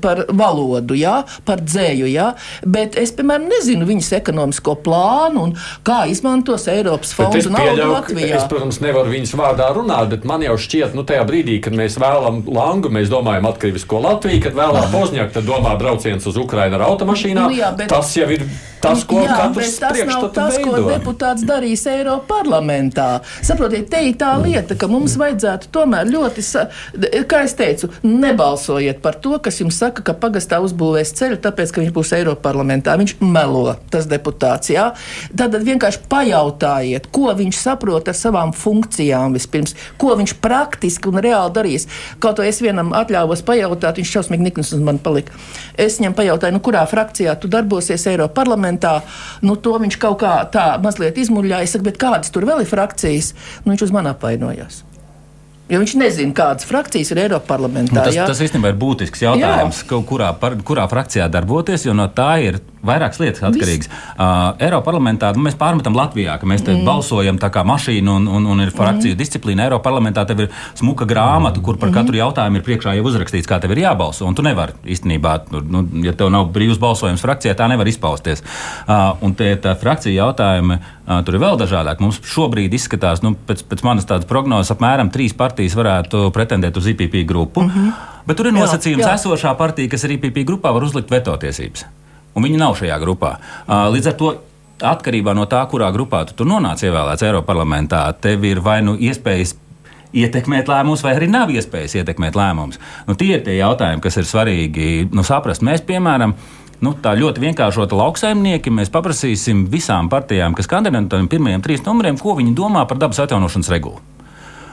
[0.02, 2.08] par valodu, jā, par dzēju.
[2.10, 2.28] Jā,
[2.66, 5.54] bet es, piemēram, nezinu viņas ekonomisko plānu un
[5.86, 8.36] kā izmantos Eiropas fondu naudu Latvijā.
[8.38, 11.98] Es, protams, nevaru viņas vārdā runāt, bet man jau šķiet, nu, tajā brīdī, kad mēs
[12.02, 16.88] vēlam Langu, mēs domājam atkarīsko Latviju, kad vēlam Pozņaku, tad domā brauciens uz Ukrainu ar
[16.90, 17.50] automašīnām.
[17.50, 17.90] Nu, jā, bet...
[17.92, 18.46] Tas jau ir
[18.82, 20.74] tas, ko Jā, katrs tas nav tas, veido.
[20.74, 23.06] ko deputāts darīs Eiropas parlamentā.
[23.44, 26.44] Saprotiet, te ir tā lieta, ka mums vajadzētu tomēr ļoti,
[27.30, 31.82] kā es teicu, nebalsojiet par to, kas jums saka, ka pagastā uzbūvēs ceļu, tāpēc, ka
[31.82, 32.96] viņš būs Eiropas parlamentā.
[32.98, 34.72] Viņš melo, tas deputāts.
[34.72, 34.88] Jā?
[35.38, 41.54] Tad vienkārši pajautājiet, ko viņš saprot ar savām funkcijām vispirms, ko viņš praktiski un reāli
[41.54, 41.86] darīs.
[42.22, 45.36] Kaut to es vienam atļāvos pajautāt, viņš šausmīgi nikns uz mani palika.
[45.78, 48.98] Es viņam pajautāju, nu, kurā frakcijā tu darbosies Eiropas parlamentā
[49.46, 51.76] nu, to viņš kaut kā tā mazliet izmuļāja.
[51.76, 53.32] Saka, bet kādas tur vēl ir frakcijas?
[53.64, 54.82] Nu, viņš uz mani apvainojās.
[55.66, 57.96] Jo viņš nezina, kādas frakcijas ir Eiropas parlamentā.
[57.96, 58.22] Nu, tas, jā?
[58.30, 59.98] tas īstenībā ir būtisks jautājums, jā.
[60.06, 63.88] kurā, par, kurā frakcijā darboties, jo no tā ir vairākas lietas atkarīgas.
[63.90, 66.86] Uh, Eiropas parlamentā nu, mēs pārmetam Latvijā, ka mēs te mm.
[66.86, 69.18] balsojam tā kā mašīna un, un, un ir frakciju mm.
[69.18, 69.66] disciplīna.
[69.66, 71.96] Eiropas parlamentā tev ir smuka grāmata, kur par mm.
[71.98, 74.26] katru jautājumu ir priekšā jau uzrakstīts, kā tev ir jābalso.
[74.28, 78.44] Un tu nevari īstenībā, nu, nu, ja tev nav brīvs balsojums frakcijā, tā nevar izpausties.
[78.86, 82.04] Uh, un tie frakcija jautājumi uh, tur ir vēl dažādāk.
[82.04, 87.24] Mums šobrīd izskatās, nu, pēc, pēc manas prognozes, apmēram trīs partijas varētu pretendēt uz IPP
[87.26, 87.62] grupu.
[87.62, 87.92] Mm -hmm.
[88.26, 91.84] Bet tur ir nosacījums, ka esošā partija, kas ir IPP grupā, var uzlikt veto tiesības
[92.36, 93.36] un viņi nav šajā grupā.
[93.66, 94.32] Līdz ar to
[94.84, 99.56] atkarībā no tā, kurā grupā tu nonāc ievēlēts Eiropas parlamentā, tev ir vai nu iespējas
[100.16, 102.80] ietekmēt lēmumus, vai arī nav iespējas ietekmēt lēmumus.
[103.08, 105.64] Nu, tie ir tie jautājumi, kas ir svarīgi nu, saprast.
[105.66, 106.36] Mēs, piemēram,
[106.84, 112.36] nu, tā ļoti vienkāršota lauksaimnieki, mēs paprasīsim visām partijām, kas tādiem pirmajiem trīs numuriem, ko
[112.38, 114.00] viņi domā par dabas atjaunošanas regulu.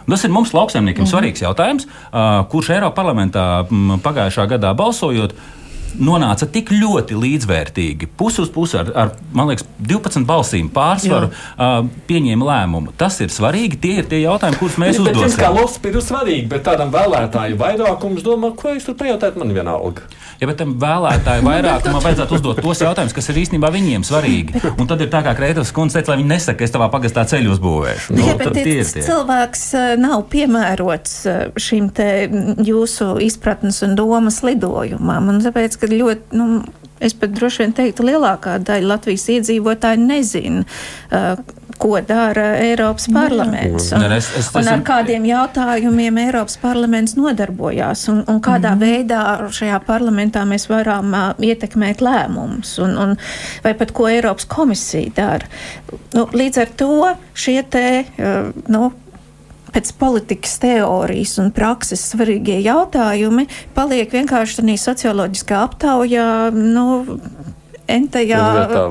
[0.09, 1.13] Tas ir mums, lauksaimniekiem, mm -hmm.
[1.13, 1.87] svarīgs jautājums,
[2.51, 3.65] kurš Eiropas parlamentā
[4.03, 5.33] pagājušā gadā balsojot,
[5.99, 9.13] nonāca tik ļoti līdzvērtīgi, pusi uz pusi ar, ar
[9.49, 11.75] liekas, 12 balsīm pārsvaru uh,
[12.09, 12.93] pieņēma lēmumu.
[12.97, 13.79] Tas ir svarīgi.
[13.83, 15.29] Tie ir tie jautājumi, kurus mēs bet, uzdosim.
[15.29, 19.53] Tas kā lops ir svarīgi, bet tādam vēlētāju vairākums domā, ko es tur pajautāt, man
[19.55, 20.07] vienalga.
[20.41, 24.59] Ja bet tam vēlētāju vairākumam vajadzētu uzdot tos jautājumus, kas ir īstenībā viņiem svarīgi.
[24.73, 27.23] Un tad ir tā, kā Kreitas kundze teica, lai viņi nesaka, ka es tavā pagastā
[27.29, 28.17] ceļu uzbūvēšu.
[28.17, 29.03] Nu, ja, bet tie, tie.
[29.05, 29.63] cilvēks
[30.01, 31.15] nav piemērots
[31.63, 32.09] šim te
[32.65, 35.31] jūsu izpratnes un domas lidojumam.
[35.31, 36.63] Un tāpēc, ka ļoti, nu,
[37.03, 40.63] es pat droši vien teiktu, lielākā daļa Latvijas iedzīvotāji nezina.
[41.11, 47.15] Uh, ko dara Eiropas parlaments un, ne, es, es, un ar kādiem jautājumiem Eiropas parlaments
[47.17, 48.93] nodarbojās un, un kādā mm -hmm.
[49.09, 53.15] veidā šajā parlamentā mēs varam uh, ietekmēt lēmumus un, un
[53.63, 55.47] vai pat ko Eiropas komisija dara.
[56.13, 58.91] Nu, līdz ar to šie te, uh, nu,
[59.73, 66.29] pēc politikas teorijas un prakses svarīgie jautājumi paliek vienkārši tādā socioloģiskā aptaujā.
[66.53, 66.85] Nu,
[67.89, 68.39] entajā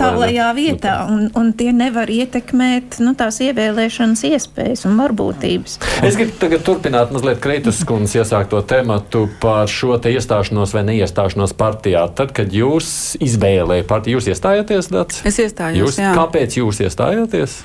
[0.01, 5.79] tālajā vietā, un, un tie nevar ietekmēt nu, tās ievēlēšanas iespējas un varbūtības.
[6.05, 11.57] Es gribu tagad turpināt mazliet Kreitas kundzes iesākto tematu par šo te iestāšanos vai neiestāšanos
[11.59, 12.05] partijā.
[12.17, 15.23] Tad, kad jūs izvēlējāt partiju, jūs iestājāties, Dats?
[15.29, 16.13] Es iestājos, jūs, jā.
[16.19, 17.63] Kāpēc jūs iestājāties?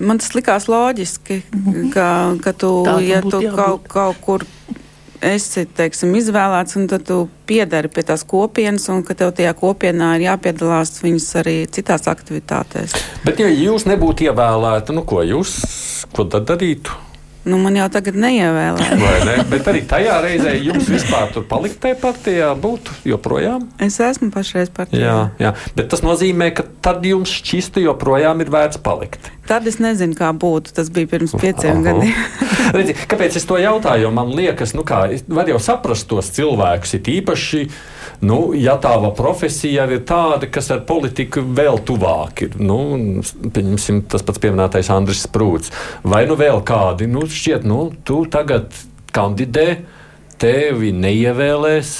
[0.00, 1.40] Man tas likās loģiski,
[1.94, 2.08] ka,
[2.44, 2.72] ka tu,
[3.04, 4.44] ja tu kaut, kaut kur
[5.24, 10.12] esi teiksim, izvēlēts, un tad tu piedari pie tās kopienas, un ka tev tajā kopienā
[10.16, 12.96] ir jāpiedalās viņas arī citās aktivitātēs.
[13.24, 15.56] Bet, ja jūs nebūtu ievēlēti, nu ko jūs
[16.12, 17.02] ko tad darītu?
[17.46, 18.96] Nu, man jau tagad neievēlēja.
[19.28, 19.36] ne?
[19.52, 23.68] Bet arī tajā reizē jums vispār tur palikt tajā partijā, būtu joprojām?
[23.82, 25.04] Es esmu pašreiz partijā.
[25.04, 29.30] Jā, jā, bet tas nozīmē, ka tad jums šķistu joprojām ir vērts palikt.
[29.46, 30.74] Tad es nezinu, kā būtu.
[30.74, 31.84] Tas bija pirms pieciem Aha.
[31.86, 32.24] gadiem.
[32.76, 34.10] Redzi, kāpēc es to jautāju?
[34.14, 37.68] Man liekas, nu kā, var jau saprast tos cilvēkus, it īpaši
[38.20, 42.78] nu, ja tava profesija ir tāda, kas ar politiku vēl tuvāk ir, nu,
[43.52, 45.72] pieņemsim, tas pats pieminētais Andris Sprūts,
[46.06, 48.72] vai nu vēl kādi, nu, šķiet, nu, tu tagad
[49.16, 49.68] kandidē,
[50.40, 51.94] tevi neievēlēs,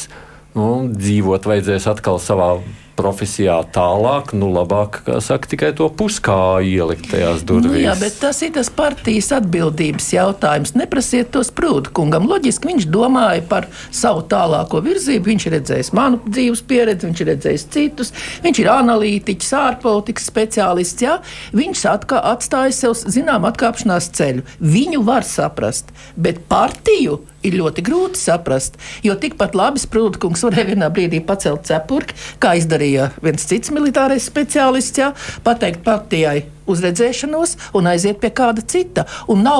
[0.56, 2.56] nu, dzīvot vajadzēs atkal savā
[2.96, 7.74] profesijā tālāk, nu labāk, kā saka, tikai to puskāju ielikt tajās durvīs.
[7.76, 10.74] Nu, jā, bet tas ir tas partijas atbildības jautājums.
[10.78, 12.28] Neprasiet to sprūdu kungam.
[12.30, 15.30] Loģiski viņš domāja par savu tālāko virzību.
[15.32, 18.12] Viņš ir redzējis manu dzīves pieredzi, viņš ir redzējis citus.
[18.46, 21.06] Viņš ir analītiķis, ārpolitikas speciālists.
[21.06, 21.20] Jā.
[21.56, 24.46] Viņš atkā, atstāja sev zinām atkāpšanās ceļu.
[24.60, 28.80] Viņu var saprast, bet partiju ir ļoti grūti saprast.
[29.06, 35.00] Jo tikpat labi Sprūdkungs varēja vienā brīdī pacelt cepurki, kā izdarīja viens cits militārais speciālists,
[35.00, 35.12] jā,
[35.46, 39.06] pateikt partijai uz redzēšanos un aiziet pie kāda cita.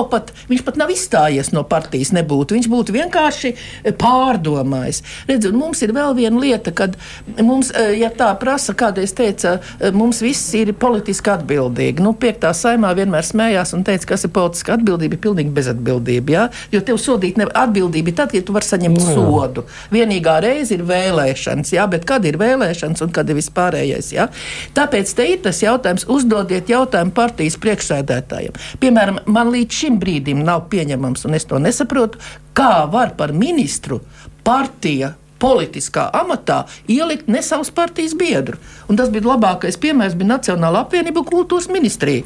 [0.07, 2.55] Pat, viņš pat nav izstājies no partijas, nebūtu.
[2.57, 3.53] Viņš būtu vienkārši
[3.99, 5.01] pārdomājis.
[5.29, 6.95] Redz, mums ir vēl viena lieta, kad
[7.41, 9.57] mums, ja tā prasa, kādreiz teica,
[9.95, 12.03] mums viss ir politiski atbildīgi.
[12.03, 16.33] Nu, piektā saimā vienmēr smējās un teica, kas ir politiska atbildība, ir pilnīgi bezatbildība.
[16.33, 16.47] Ja?
[16.73, 19.65] Jo tev sodīt ne atbildība ir tad, ja tu vari saņemt no, nu sodu.
[19.93, 21.87] Vienīgā reize ir vēlēšanas, ja?
[21.91, 24.11] bet kad ir vēlēšanas un kad ir vispārējais.
[24.15, 24.29] Ja?
[24.77, 28.57] Tāpēc te ir tas jautājums, uzdodiet jautājumu partijas priekšsēdētājiem.
[28.81, 32.21] Piemēram, man līdz šim brīdim nav pieņemams, un es to nesaprotu,
[32.57, 34.01] kā var par ministru
[34.47, 38.57] partija politiskā amatā ielikt ne savus partijas biedru.
[38.89, 42.25] Un tas bija labākais piemērs, bija Nacionāla apvienība kultūras ministrija.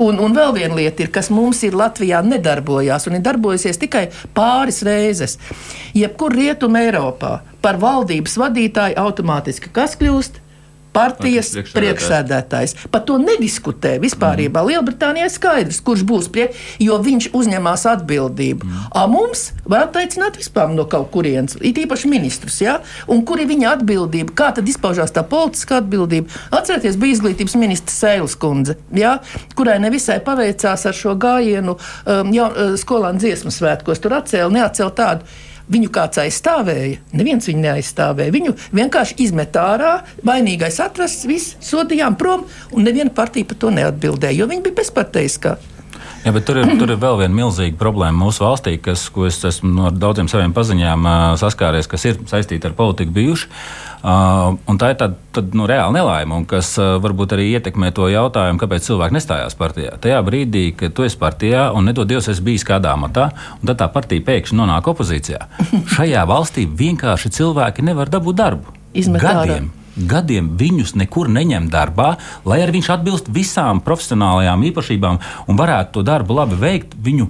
[0.00, 4.06] Un, un vēl viena lieta, ir, kas mums ir Latvijā nedarbojās un ir darbojusies tikai
[4.34, 5.36] pāris reizes.
[5.94, 10.41] Jebkur rietumē Eiropā par valdības vadītāju automātiski kas kļūst?
[10.92, 11.76] Partijas priekšsēdētājs.
[11.78, 12.74] priekšsēdētājs.
[12.92, 14.42] Par to nediskutē vispār.
[14.42, 14.68] Mm.
[14.72, 18.66] Lielbritānijā ir skaidrs, kurš būs priekš, jo viņš uzņemās atbildību.
[18.66, 18.86] Mm.
[18.96, 22.78] A mums varētu aicināt vispār no kaut kurienes, it īpaši ministrus, ja?
[23.10, 26.32] un kur ir viņa atbildība, kā tad izpaužās tā politiskā atbildība.
[26.54, 29.18] Atcerieties, bija izglītības ministrs Sēles kundze, ja?
[29.58, 34.94] kurai nevisai paveicās ar šo gājienu um, jau, uh, skolānu dziesmu svētkos, tur atcēla, neatcēla
[34.98, 35.40] tādu.
[35.70, 38.34] Viņu kāds aizstāvēja, neviens viņu neaizstāvēja.
[38.34, 44.40] Viņu vienkārši izmet ārā, vainīgais atrasts, viss sodījām prom, un neviena partija par to neatbildēja,
[44.40, 45.56] jo viņi bija bezparteiskā.
[46.22, 49.40] Jā, bet tur ir, tur ir vēl viena milzīga problēma mūsu valstī, kas, ko es
[49.42, 51.08] esmu no daudziem saviem paziņām
[51.40, 53.50] saskāries, kas ir saistīta ar politiku bijuši.
[54.02, 58.58] Uh, tā ir tāda tad, nu, reāla nelaime, kas uh, varbūt arī ietekmē to jautājumu,
[58.58, 59.92] kāpēc cilvēki nestājās partijā.
[60.02, 63.28] Tajā brīdī, kad tu esi partijā un nedod Dievs, esi bijis kādā matā,
[63.60, 65.46] un tad tā partija pēkšņi nonāk opozīcijā.
[65.94, 68.74] Šajā valstī vienkārši cilvēki nevar dabūt darbu.
[68.98, 69.70] Izmet gadiem.
[69.70, 72.16] Ārā gadiem viņus nekur neņem darbā,
[72.48, 76.96] lai arī viņš atbilst visām profesionālajām īpašībām un varētu to darbu labi veikt.
[76.96, 77.28] Viņu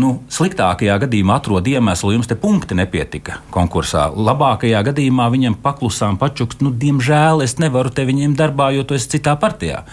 [0.00, 4.08] nu, sliktākajā gadījumā atrod iemeslu, jums te punkti nepietika konkursā.
[4.14, 9.16] Labākajā gadījumā viņam paklusām pačukst, nu, diemžēl es nevaru te viņiem darbā, jo tu esi
[9.16, 9.84] citā partijā.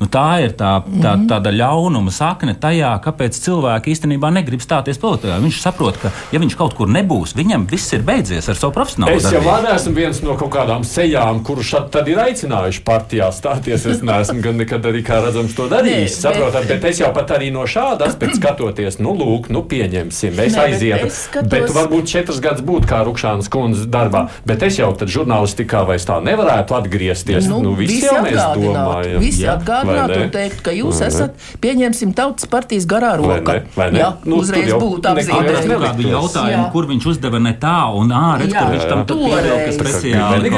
[0.00, 1.26] Nu, tā ir tā, tā, mhm.
[1.30, 5.38] tāda ļaunuma sakne tajā, kāpēc cilvēki īstenībā negrib stāties politikā.
[5.42, 9.16] Viņš saprot, ka, ja viņš kaut kur nebūs, viņam viss ir beidzies ar savu profesionālo
[9.16, 9.28] darbu.
[9.28, 9.74] Es jau darbību.
[9.76, 13.86] esmu viens no kaut kādām sejām, kurus tad ir aicinājuši partijā stāties.
[13.92, 16.18] Es neesmu gan nekad arī, kā redzams, to darījis.
[16.22, 20.58] Saprotat, bet es jau pat arī no šāda aspekta skatoties, nu, lūk, nu, pieņemsim, es
[20.58, 21.10] aizietu.
[21.12, 21.50] Skatos...
[21.52, 26.06] Bet varbūt četras gadus būtu kā Rukšānas kundzes darbā, bet es jau tad žurnālistikā vairs
[26.08, 27.48] tā nevarētu atgriezties.
[27.50, 29.18] Nu, nu visi, visi jau mēs domājam.
[29.22, 29.56] Visi ja?
[29.92, 31.60] Atgādināt un teikt, ka jūs vai esat, ne?
[31.62, 33.58] pieņemsim, tautas partijas garā roka.
[33.92, 35.92] Jā, nu, uzreiz būtu apzīmēta.
[36.12, 40.52] Jautājumu, kur viņš uzdeva ne tā, un ārēc, kur viņš tam pievilka speciāli.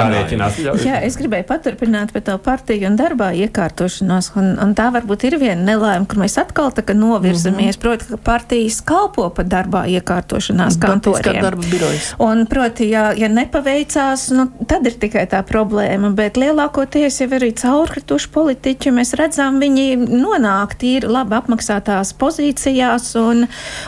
[0.00, 0.60] Jārēķinās.
[0.84, 5.38] Jā, es gribēju paturpināt par to partiju un darbā iekārtošanos, un, un tā varbūt ir
[5.40, 7.82] viena nelaime, kur mēs atkal tā kā novirzamies, mm -hmm.
[7.82, 11.44] proti, ka partijas kalpo par darbā iekārtošanās kantoriem.
[12.18, 17.52] Un, proti, ja, ja nepaveicās, nu, tad ir tikai tā problēma, bet lielākoties jau arī
[17.54, 23.46] caurkrituši politiķi mēs redzam, viņi nonāk tīri labi apmaksātās pozīcijās, un,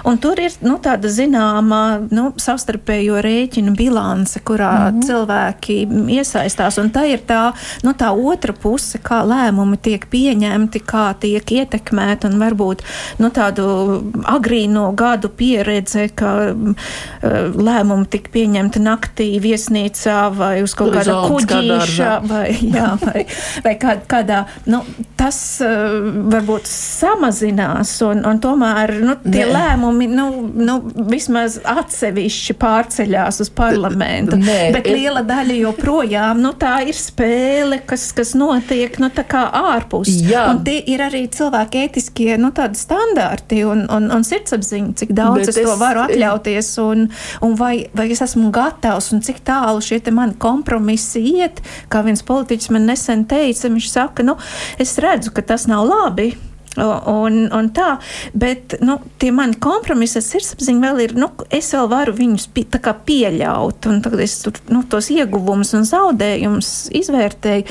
[0.08, 5.06] un tur ir nu, tāda zināma nu, savstarpējo rēķinu bilance, kurā mm -hmm.
[5.06, 5.76] cilvēki
[6.18, 6.78] iesaistās.
[6.78, 7.52] Un tā ir tā,
[7.82, 12.82] nu, tā otra puse, kā lēmumi tiek pieņemti, kā tiek ietekmēti, un varbūt
[13.18, 13.66] nu, tādu
[14.24, 16.74] agrīno gadu pieredze, ka uh,
[17.54, 23.26] lēmumi tika pieņemti naktī viesnīcā vai uz kaut kāda kuģīša vai, jā, vai,
[23.64, 24.44] vai kā, kādā.
[24.72, 24.80] Nu,
[25.18, 25.98] tas uh,
[26.32, 29.50] varbūt samazinās, un, un tomēr nu, tie Nē.
[29.52, 30.78] lēmumi nu, nu,
[31.10, 34.38] vismaz atsevišķi pārceļās uz parlamentu.
[34.40, 34.96] Nē, bet es...
[34.96, 40.10] liela daļa joprojām nu, tā ir spēle, kas, kas notiek nu, ārpus.
[40.30, 40.46] Jā.
[40.52, 45.52] Un tie ir arī cilvēki ētiskie nu, standarti un, un, un sirdsapziņa, cik daudz bet
[45.52, 47.06] es to varu atļauties, un,
[47.44, 51.62] un vai, vai es esmu gatavs, un cik tālu šie mani kompromisi iet.
[51.92, 54.36] Kā viens politiķis man nesen teica, viņš saka, nu,
[54.82, 56.32] es redzu, ka tas nav labi.
[56.72, 57.98] Un, un tā,
[58.32, 62.64] bet nu, tie mani kompromisi ar sirdsapziņu vēl ir, nu, es vēl varu viņus pie,
[62.72, 67.66] pieļaut, un tagad es tur nu, tos ieguvumus un zaudējumus izvērtēju.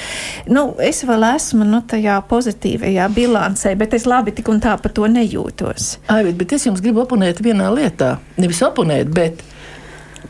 [0.54, 4.94] Nu, es vēl esmu nu, tajā pozitīvajā bilancē, bet es labi tik un tā par
[4.94, 5.96] to nejūtos.
[6.14, 8.20] Ai, bet, es jums gribu oponēt vienā lietā.
[8.38, 9.42] Nevis oponēt, bet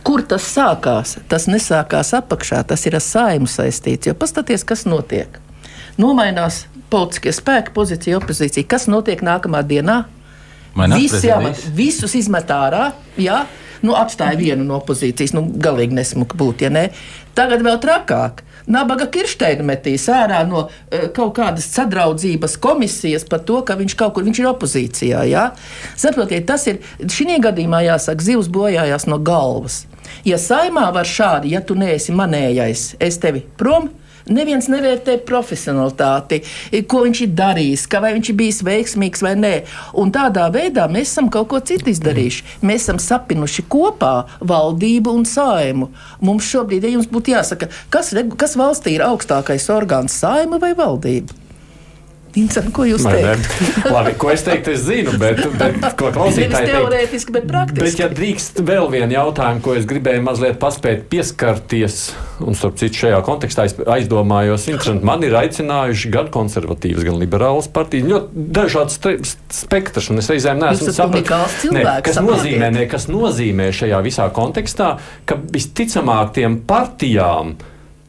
[0.08, 1.18] kur tas sākās?
[1.28, 4.08] Tas nesākās apakšā, tas ir ar saimu saistīts.
[4.08, 5.42] Jo pastaties, kas notiek
[6.00, 8.68] nomainās politiskie spēki, pozīcija, opozīcija.
[8.70, 10.04] Kas notiek nākamā dienā?
[10.96, 12.92] Visi amat, visus izmet ārā.
[13.20, 13.44] Jā,
[13.84, 15.36] nu, atstāja vienu no opozīcijas.
[15.36, 16.88] Nu, galīgi nesmuka būt, ja ne.
[17.36, 18.46] Tagad vēl trakāk.
[18.72, 24.14] Nabaga Kirsteina metīs ārā no uh, kaut kādas sadraudzības komisijas par to, ka viņš kaut
[24.16, 25.24] kur viņš ir opozīcijā.
[25.32, 25.48] Ja?
[26.00, 29.86] Saprotiet, tas ir šī gadījumā jāsaka, zivs bojājās no galvas.
[30.28, 33.90] Ja saimā var šādi, ja tu neesi manējais, es tevi prom
[34.30, 36.42] Neviens nevērtē profesionalitāti,
[36.90, 39.54] ko viņš ir darījis, vai viņš ir bijis veiksmīgs vai nē.
[40.02, 42.62] Un tādā veidā mēs esam kaut ko citu izdarījuši.
[42.62, 45.92] Mēs esam sapinuši kopā valdību un saimu.
[46.22, 51.41] Mums šobrīd, ja jums būtu jāsaka, kas, kas valstī ir augstākais orgāns, saima vai valdība?
[52.32, 53.48] Vincent, ko jūs teikt?
[53.96, 56.76] Labi, ko es teiktu, es zinu, bet, bet ko klausītāji teikt?
[56.78, 57.84] Teorētiski, bet praktiski.
[57.84, 61.98] Bet, ja drīkst vēl vienu jautājumu, ko es gribēju mazliet paspēt pieskarties,
[62.46, 63.66] un starp citu šajā kontekstā
[63.98, 69.02] aizdomājos, interesanti, man ir aicinājuši gan konservatīvas, gan liberālas partijas, ļoti dažāds
[69.62, 74.94] spektrs, un es reizēm neesmu sapratis, ne, kas, nozīmē, ne, kas nozīmē šajā visā kontekstā,
[75.28, 77.58] ka visticamāk tiem partijām,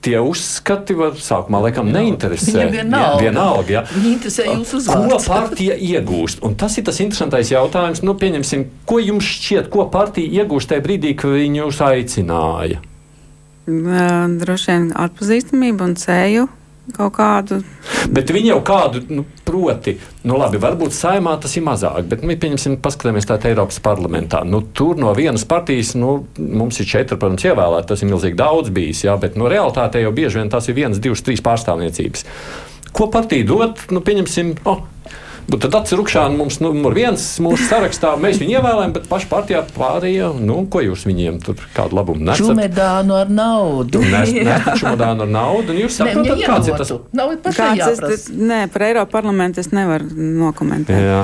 [0.02, 2.54] tie uzskati var sākumā laikam neinteresē.
[2.56, 3.20] Viņiem vienalga.
[3.22, 3.82] vienalga ja.
[3.92, 5.12] Viņi interesē jūsu uzvārds.
[5.12, 6.42] Ko partija iegūst?
[6.46, 8.02] Un tas ir tas interesantais jautājums.
[8.06, 12.82] Nu, pieņemsim, ko jums šķiet, ko partija iegūst tajā brīdī, kad viņi jūs aicināja?
[13.66, 16.48] Droši vien atpazīstamību un ceļu
[16.96, 17.60] kaut kādu.
[18.10, 19.94] Bet viņi jau kādu, nu, proti,
[20.26, 24.42] nu, labi, varbūt saimā tas ir mazāk, bet, nu, pieņemsim, paskatāmies tādā Eiropas parlamentā.
[24.48, 28.72] Nu, tur no vienas partijas, nu, mums ir četri, protams, ievēlēti, tas ir milzīgi daudz
[28.74, 32.26] bijis, jā, bet, nu, realitātē jau bieži vien tas ir viens, divas, trīs pārstāvniecības.
[32.92, 34.82] Ko partija dod, nu, pieņemsim, oh,
[35.50, 38.12] Bet tad atcerukšana mums numur viens mūsu sarakstā.
[38.20, 42.44] Mēs viņu ievēlējam, bet paši partijā pārējie, nu, ko jūs viņiem tur kādu labumu nesat?
[42.46, 44.04] Čumedānu ar naudu.
[44.12, 46.94] Nes, nes čumedānu ar naudu, un jūs saprotat, kāds ir tas?
[47.16, 48.14] Nav pašai jāprasa.
[48.14, 51.02] Es, nē, par Eiropu parlamentu es nevaru nokomentēt.
[51.02, 51.22] Jā.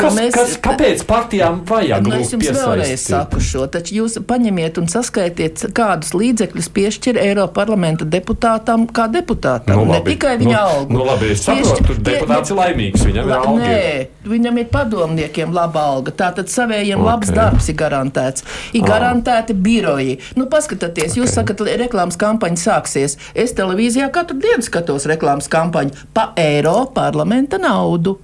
[0.00, 4.80] Kas, mēs, kas, kāpēc partijām vajag nu, es jums vēlreiz saku šo, taču jūs paņemiet
[4.80, 9.78] un saskaitiet, kādus līdzekļus piešķir Eiropa parlamenta deputātam kā deputātam.
[9.78, 10.96] Nu, labi, ne tikai viņa nu, algu.
[10.96, 13.54] Nu, labi, es saprotu, tur deputāts ir laimīgs, viņam ir alga.
[13.60, 13.86] Nē,
[14.34, 17.10] viņam ir padomniekiem laba alga, tātad savējiem okay.
[17.12, 18.46] labs darbs ir garantēts.
[18.74, 18.90] Ir ah.
[18.90, 20.18] garantēti biroji.
[20.38, 21.38] Nu, paskatieties, jūs okay.
[21.38, 23.18] sakat, reklāmas kampaņa sāksies.
[23.34, 28.18] Es televīzijā katru dienu skatos reklāmas kampaņu pa Eiropa parlamenta naudu.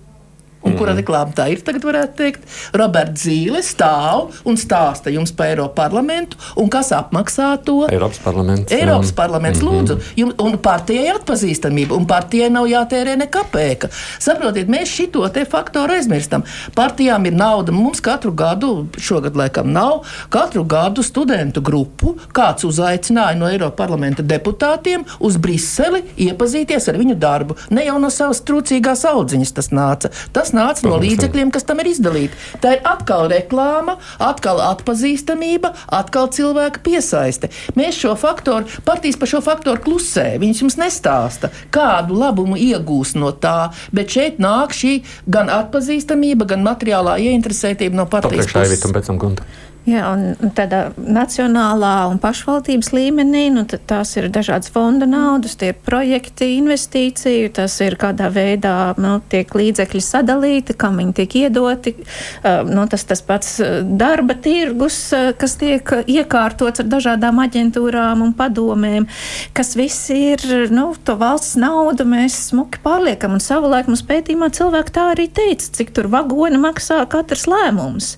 [0.61, 1.01] Un kura mhm.
[1.01, 1.63] reklāma tā ir?
[1.65, 2.45] Tagad varētu teikt,
[2.77, 6.37] Roberts Zīle stāv un stāsta jums par Eiropas parlamentu.
[6.61, 7.79] Un kas apmaksā to?
[7.89, 8.73] Eiropas parlaments.
[8.73, 9.81] Eiropas parlaments, mm -hmm.
[9.81, 9.99] lūdzu.
[10.17, 13.89] Jums, un partijai ir atpazīstamība, un partijai nav jātērē ne kapēka.
[14.19, 16.43] Saprotiet, mēs šito te faktoru aizmirstam.
[16.75, 17.73] Partijām ir nauda.
[17.73, 24.23] Mums katru gadu, šogad laikam nav, katru gadu studentu grupu kāds uzaicināja no Eiropas parlamenta
[24.23, 27.57] deputātiem uz Briseli iepazīties ar viņu darbu.
[27.71, 30.11] Ne jau no savas trūcīgās audziņas tas nāca.
[30.33, 32.39] Tas tas nāca no līdzekļiem, kas tam ir izdalīti.
[32.63, 37.51] Tā ir atkal reklāma, atkal atpazīstamība, atkal cilvēka piesaiste.
[37.79, 40.35] Mēs šo faktoru, partijas par šo faktoru klusē.
[40.43, 46.65] Viņas jums nestāsta, kādu labumu iegūs no tā, bet šeit nāk šī gan atpazīstamība, gan
[46.67, 49.70] materiālā ieinteresētība no partijas puses.
[49.89, 55.79] Jā, un tādā nacionālā un pašvaldības līmenī nu, tās ir dažādas fonda naudas, tie ir
[55.87, 61.95] projekti, investīciju, tas ir kādā veidā nu, tiek līdzekļi sadalīti, kam viņi tiek iedoti.
[61.97, 63.55] Uh, nu, tas tas pats
[63.89, 64.99] darba tirgus,
[65.41, 69.09] kas tiek iekārtots ar dažādām aģentūrām un padomēm,
[69.57, 73.39] kas viss ir nu, to valsts naudu mēs smuki pārliekam.
[73.39, 78.13] Un savulaik mums pētījumā cilvēki tā arī teica, cik tur vagoni maksā katrs lēmums.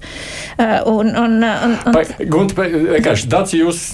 [0.58, 1.96] Uh, un, un, un, un...
[1.96, 3.84] Vai, Gunte, vienkārši tāds jūs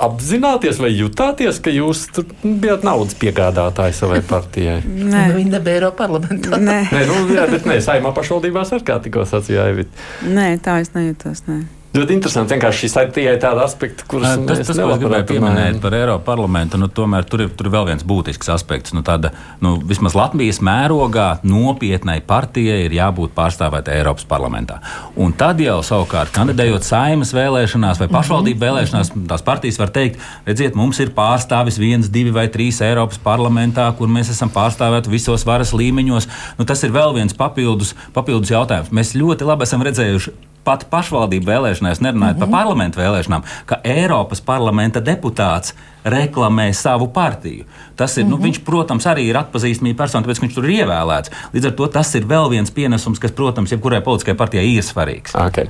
[0.00, 2.06] apzināties vai jutāties, ka jūs
[2.42, 4.78] bijat naudas piegādātāji savai partijai?
[4.84, 6.60] Nē, nu, viņa nebija Eiropas parlamentā.
[6.60, 9.92] Nē, nē nu, jā, bet nē, saimā pašvaldībās ar kā tikko sacīja Aivit.
[10.24, 11.44] Nē, tā es nejūtos.
[11.50, 11.60] Nē.
[11.90, 12.54] Ļoti interesanti.
[12.54, 16.22] Vienkārši šis ir tikai tāds aspekts, kurus tas, tas, ko es gribēju pieminēt par Eiropas
[16.28, 16.78] parlamentu.
[16.78, 18.92] Nu, tomēr tur ir, tur ir vēl viens būtisks aspekts.
[18.94, 24.76] Nu, tāda, nu, vismaz Latvijas mērogā nopietnai partijai ir jābūt pārstāvētai Eiropas parlamentā.
[25.18, 28.66] Un tad jau savukārt, kandidējot saimas vēlēšanās vai pašvaldību mhm.
[28.68, 33.88] vēlēšanās, tās partijas var teikt, redziet, mums ir pārstāvis viens, divi vai trīs Eiropas parlamentā,
[33.98, 36.30] kur mēs esam pārstāvēti visos varas līmeņos.
[36.60, 38.94] Nu, tas ir vēl viens papildus, papildus jautājums.
[38.94, 42.50] Mēs ļoti labi esam redzējuši pat pašvaldību vēlēšanās, nerunājot mm -hmm.
[42.50, 47.64] par parlamentu vēlēšanām, ka Eiropas parlamenta deputāts reklamē savu partiju.
[47.96, 48.30] Tas ir, mm -hmm.
[48.30, 48.44] nu, mhm.
[48.44, 51.30] viņš, protams, arī ir atpazīstamība persona, tāpēc viņš tur ir ievēlēts.
[51.54, 55.34] Līdz ar to tas ir vēl viens pienesums, kas, protams, jebkurai politiskajai partijai ir svarīgs.
[55.34, 55.68] Okay.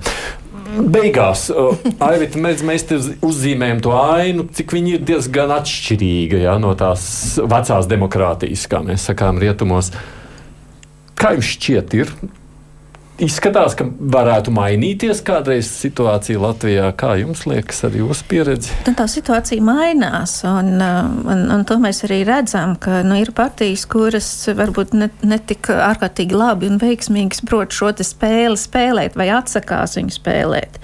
[0.78, 1.50] Beigās,
[2.10, 2.84] Aivita, mēs, mēs
[3.22, 9.08] uzzīmējam to ainu, cik viņi ir diezgan atšķirīga ja, no tās vecās demokrātijas, kā mēs
[9.10, 9.90] sakām, rietumos.
[11.14, 12.14] Kā jums šķiet, ir
[13.24, 16.90] izskatās, ka varētu mainīties kādreiz situācija Latvijā.
[16.98, 18.72] Kā jums liekas, ar jūsu pieredzi?
[18.86, 23.86] Nu, tā situācija mainās, un, un, un to mēs arī redzam, ka nu, ir partijas,
[23.90, 29.96] kuras varbūt ne, ne tik ārkārtīgi labi un veiksmīgi prot šo spēli spēlēt vai atsakās
[29.98, 30.78] viņu spēlēt.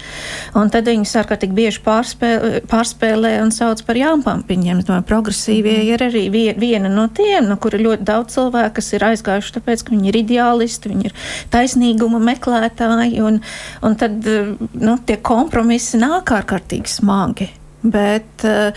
[0.59, 4.83] Un tad viņas ārkārtīgi bieži pārspēlē, pārspēlē un sauc par jāmpampiņiem.
[5.07, 9.87] Progresīvie ir arī viena no tiem, no kura ļoti daudz cilvēku, kas ir aizgājuši tāpēc,
[9.87, 11.17] ka viņi ir ideālisti, viņi ir
[11.55, 13.39] taisnīguma meklētāji, un,
[13.87, 17.51] un tad nu, tie kompromisi nāk ārkārtīgi smagi.
[17.93, 18.75] Bet uh,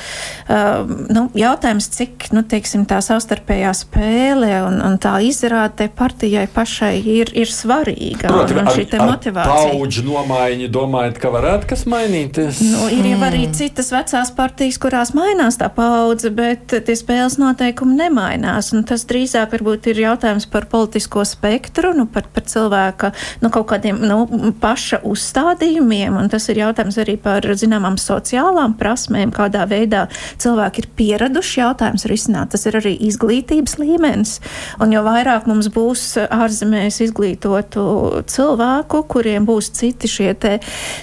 [1.09, 7.31] nu, jautājums, cik nu, teiksim, tā savstarpējā spēle un, un tā izrāde partijai pašai ir,
[7.37, 8.29] ir svarīga.
[8.29, 9.73] Proti, un, un šī ar, motivācija.
[9.73, 12.61] Paudžu nomaiņa, domājat, ka varētu kas mainīties?
[12.65, 17.97] Nu, ir jau arī citas vecās partijas, kurās mainās tā paudze, bet tie spēles noteikumi
[17.99, 18.71] nemainās.
[18.75, 23.69] Un tas drīzāk varbūt ir jautājums par politisko spektru, nu, par, par cilvēka nu, kaut
[23.73, 24.21] kādiem nu,
[24.61, 26.17] paša uzstādījumiem.
[26.19, 30.07] Un tas ir jautājums arī par zināmām sociālām prasībām prasmēm, kādā veidā
[30.39, 32.51] cilvēki ir pieraduši jautājums risināt.
[32.51, 34.39] Tas ir arī izglītības līmenis.
[34.81, 40.35] Un jo vairāk mums būs ārzemēs izglītotu cilvēku, kuriem būs citi šie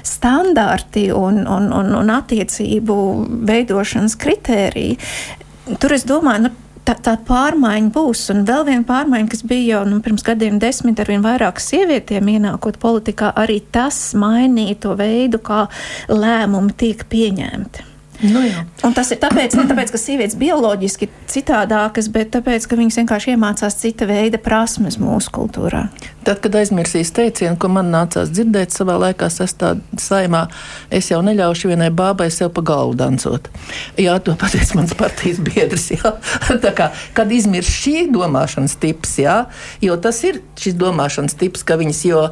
[0.07, 2.97] standarti un, un, un, un attiecību
[3.49, 4.97] veidošanas kritēriji,
[5.83, 6.53] tur es domāju, nu,
[6.87, 8.23] tā, tā pārmaiņa būs.
[8.35, 12.31] Un vēl viena pārmaiņa, kas bija jau nu, pirms gadiem desmit, ar vien vairāk sievietēm
[12.37, 15.67] ienākot politikā, arī tas mainīja to veidu, kā
[16.13, 17.93] lēmumi tiek pieņemti.
[18.25, 18.63] Nu, jā.
[18.87, 23.03] un tas ir tāpēc, ne tāpēc, ka sievietes bioloģiski ir citādākas, bet tāpēc, ka viņas
[23.03, 25.83] vienkārši iemācās cita veida prasmes mūsu kultūrā.
[26.27, 30.41] Tad, kad aizmirsīs teicienu, ko man nācās dzirdēt savā laikā, sastāvā saimā,
[30.91, 33.47] es jau neļaušu vienai bābai sev pa galvu dancot.
[33.95, 35.85] Jā, to pateica mans partijas biedrs.
[36.77, 39.37] Kā, kad izmirs šī domāšanas tips, jā,
[39.85, 42.25] jo tas ir šis domāšanas tips, ka viņas, jo,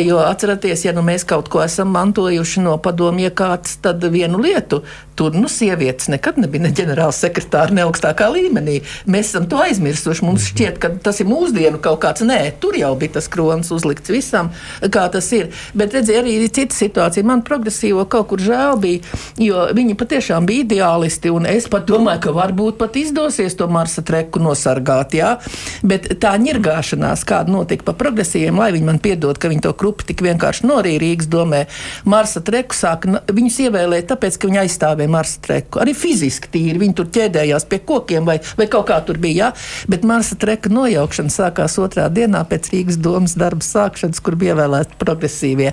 [0.00, 4.80] jo atceraties, ja nu mēs kaut ko esam mantojuši no padomju iekārtas, tad vienu lietu.
[5.12, 8.78] Tur nu, sievietes nekad nebija ne ģenerāla sekretāra, ne augstākā līmenī.
[9.04, 10.24] Mēs esam to aizmirsuši.
[10.24, 12.24] Mums šķiet, ka tas ir mūsdienu kaut kāds.
[12.24, 15.50] Nē, tur jau bija tas krājums kronis uzlikts visam, kā tas ir.
[15.74, 17.26] Bet redziet, arī cita situācija.
[17.26, 19.02] Man progresīvo kaut kur žēl bija,
[19.40, 21.32] jo viņi patiešām bija ideālisti.
[21.52, 25.16] Es pat domāju, ka varbūt pat izdosies to Marsa treku nosargāt.
[25.16, 25.36] Jā?
[25.82, 30.08] Bet tā ņirgāšanās, kāda notika pa progresīviem, lai viņi man piedod, ka viņi to krupi
[30.10, 31.64] tik vienkārši norīja Rīgas domē,
[32.08, 35.82] Marsa treku sāka, viņus ievēlēja tāpēc, ka viņi aizstāvēja Marsa treku.
[35.82, 39.32] Arī fiziski tīri viņi tur ķēdējās pie kokiem vai, vai kaut kā tur bija.
[39.32, 39.50] Jā?
[39.90, 44.54] Bet Marsa treka nojaukšana sākās otrā dienā pēc Rīgas domas saimnes darba sākšanas, kur bija
[44.54, 45.72] ievēlēti progresīvie.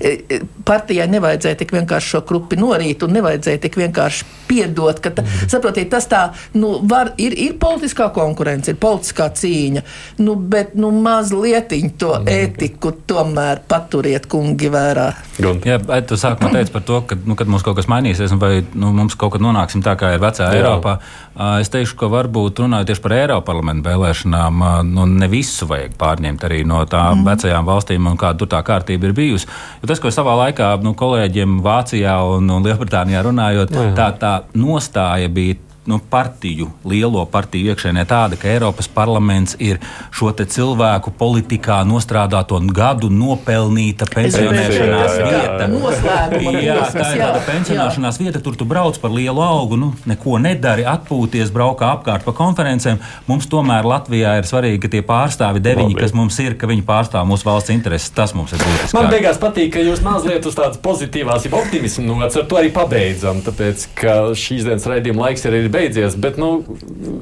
[0.00, 5.00] E, e, partijai nevajadzēja tik vienkārši šo grupu norīt un nevajadzēja tik vienkārši piedot.
[5.00, 5.48] Ta, mhm.
[5.48, 9.82] saprotiet, tas tā, nu, var, ir, ir politiskā konkurence, ir politiskā cīņa,
[10.24, 15.08] nu, bet nu, mazliet to ētiku tomēr paturiet, kungi, vērā.
[15.38, 15.78] Jā,
[16.08, 19.16] tu sākumā teici par to, ka, nu, kad mums kaut kas mainīsies, vai nu, mums
[19.18, 20.56] kaut kad nonāksim tā, kā ir vecā Jā.
[20.58, 20.98] Eiropā.
[21.38, 26.46] Es teikšu, ka varbūt runājot tieši par Eiropas parlamentu vēlēšanām, nu, ne visu vajag pārņemt
[26.48, 27.28] arī no tām mm.
[27.28, 29.46] vecajām valstīm un kāda tur tā kārtība ir bijusi.
[29.78, 33.94] Jo tas, ko savā laikā nu, kolēģiem Vācijā un, un Lielbritānijā runājot, Jā.
[33.94, 39.80] tā, tā nostāja bija nu, partiju, lielo partiju iekšēnē tāda, ka Eiropas parlaments ir
[40.12, 45.68] šo cilvēku politikā nostrādāto gadu nopelnīta pensionēšanās jā, jā, vieta.
[45.72, 50.36] Noslēguma jā, tā ir tāda pensionēšanās vieta, tur tu brauc par lielu augu, nu, neko
[50.44, 53.00] nedari, atpūties, braukā apkārt pa konferencēm.
[53.30, 56.04] Mums tomēr Latvijā ir svarīgi, ka tie pārstāvi deviņi, Labi.
[56.04, 58.12] kas mums ir, ka viņi pārstāv mūsu valsts intereses.
[58.14, 58.96] Tas mums ir būtiski.
[58.98, 62.72] Man beigās patīk, ka jūs mazliet uz tādas pozitīvās, ja optimismu nots ar to arī
[62.74, 65.77] pabeidzam, tāpēc, ka šīs dienas raidījuma laiks ir beidzies,
[66.20, 66.50] bet nu,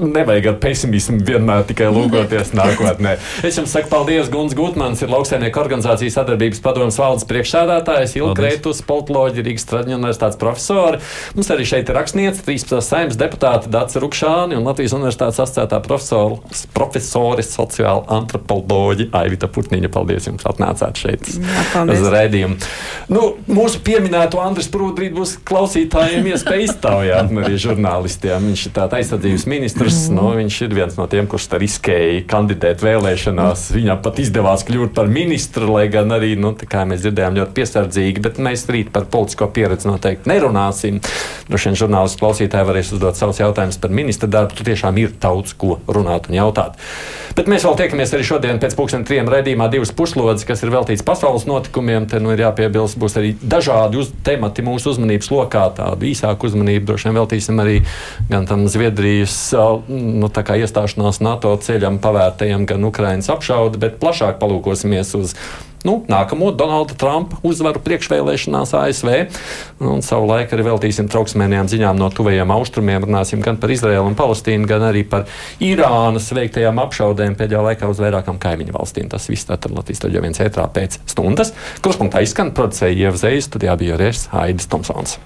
[0.01, 3.17] nevajag ar pesimismu vienmēr tikai lūkoties nākotnē.
[3.47, 9.45] Es jums saku paldies, Guns Gutmans ir lauksaimnieku organizācijas sadarbības padomas valdes priekšsēdētājs, Ilkrētus, politoloģi,
[9.47, 11.01] Rīgas Traģiņu universitātes profesori.
[11.37, 12.81] Mums arī šeit ir rakstniece, 13.
[12.85, 19.93] saimnes deputāte Dāca Rukšāni un Latvijas universitātes asociētā profesori sociāla antropoloģi Aivita Putniņa.
[19.97, 22.59] Paldies jums, atnācāt šeit Jā, uz rēdījumu.
[23.13, 28.46] Nu, mūsu pieminēto Andris Prūdrīt būs klausītājiem iespēja iztaujāt arī žurnālistiem.
[28.47, 29.99] Viņš ir tāds aizsardzības ministrs.
[30.09, 30.19] Mm.
[30.19, 33.69] Nu, viņš ir viens no tiem, kurš riskēja kandidēt vēlēšanās.
[33.77, 38.25] Viņam pat izdevās kļūt par ministru, lai gan arī, nu, kā mēs dzirdējām, ļoti piesardzīgi.
[38.25, 41.03] Bet mēs rīt par politisko pieredzi noteikti nerunāsim.
[41.51, 44.57] Droši vien žurnālisti klausītāji varēs uzdot savus jautājumus par ministra darbu.
[44.57, 46.79] Tur tiešām ir daudz ko runāt un jautāt.
[47.37, 51.05] Bet mēs vēl tiekamies arī šodien pēc pusdienas trim raidījumā divas puslodes, kas ir veltīts
[51.07, 52.07] pasaules notikumiem.
[52.09, 55.67] Te nu ir jāpiebilst, būs arī dažādi uz, temati mūsu uzmanības lokā.
[55.77, 57.77] Tādu īsāku uzmanību droši vien veltīsim arī
[58.37, 59.39] gan tam Zviedrijas
[59.89, 65.33] nu, iestāšanās NATO ceļam pavērtajam, gan Ukraiņas apšaudi, bet plašāk palūkosimies uz
[65.87, 69.13] nu, nākamo Donalda Trumpa uzvaru priekšvēlēšanās ASV.
[69.87, 73.07] Un savu laiku arī veltīsim trauksmēnajām ziņām no tuvajiem austrumiem.
[73.07, 75.29] Runāsim gan par Izraēlu un Palestīnu, gan arī par
[75.63, 79.09] Irānas veiktajām apšaudēm pēdējā laikā uz vairākām kaimiņu valstīm.
[79.13, 81.55] Tas viss tātad Latvijas taļo viens ētrā pēc stundas.
[81.85, 85.21] Kruspunktā izskan producēja Ieva Zvejas, studijā bija Rēs Haidis Tomsons.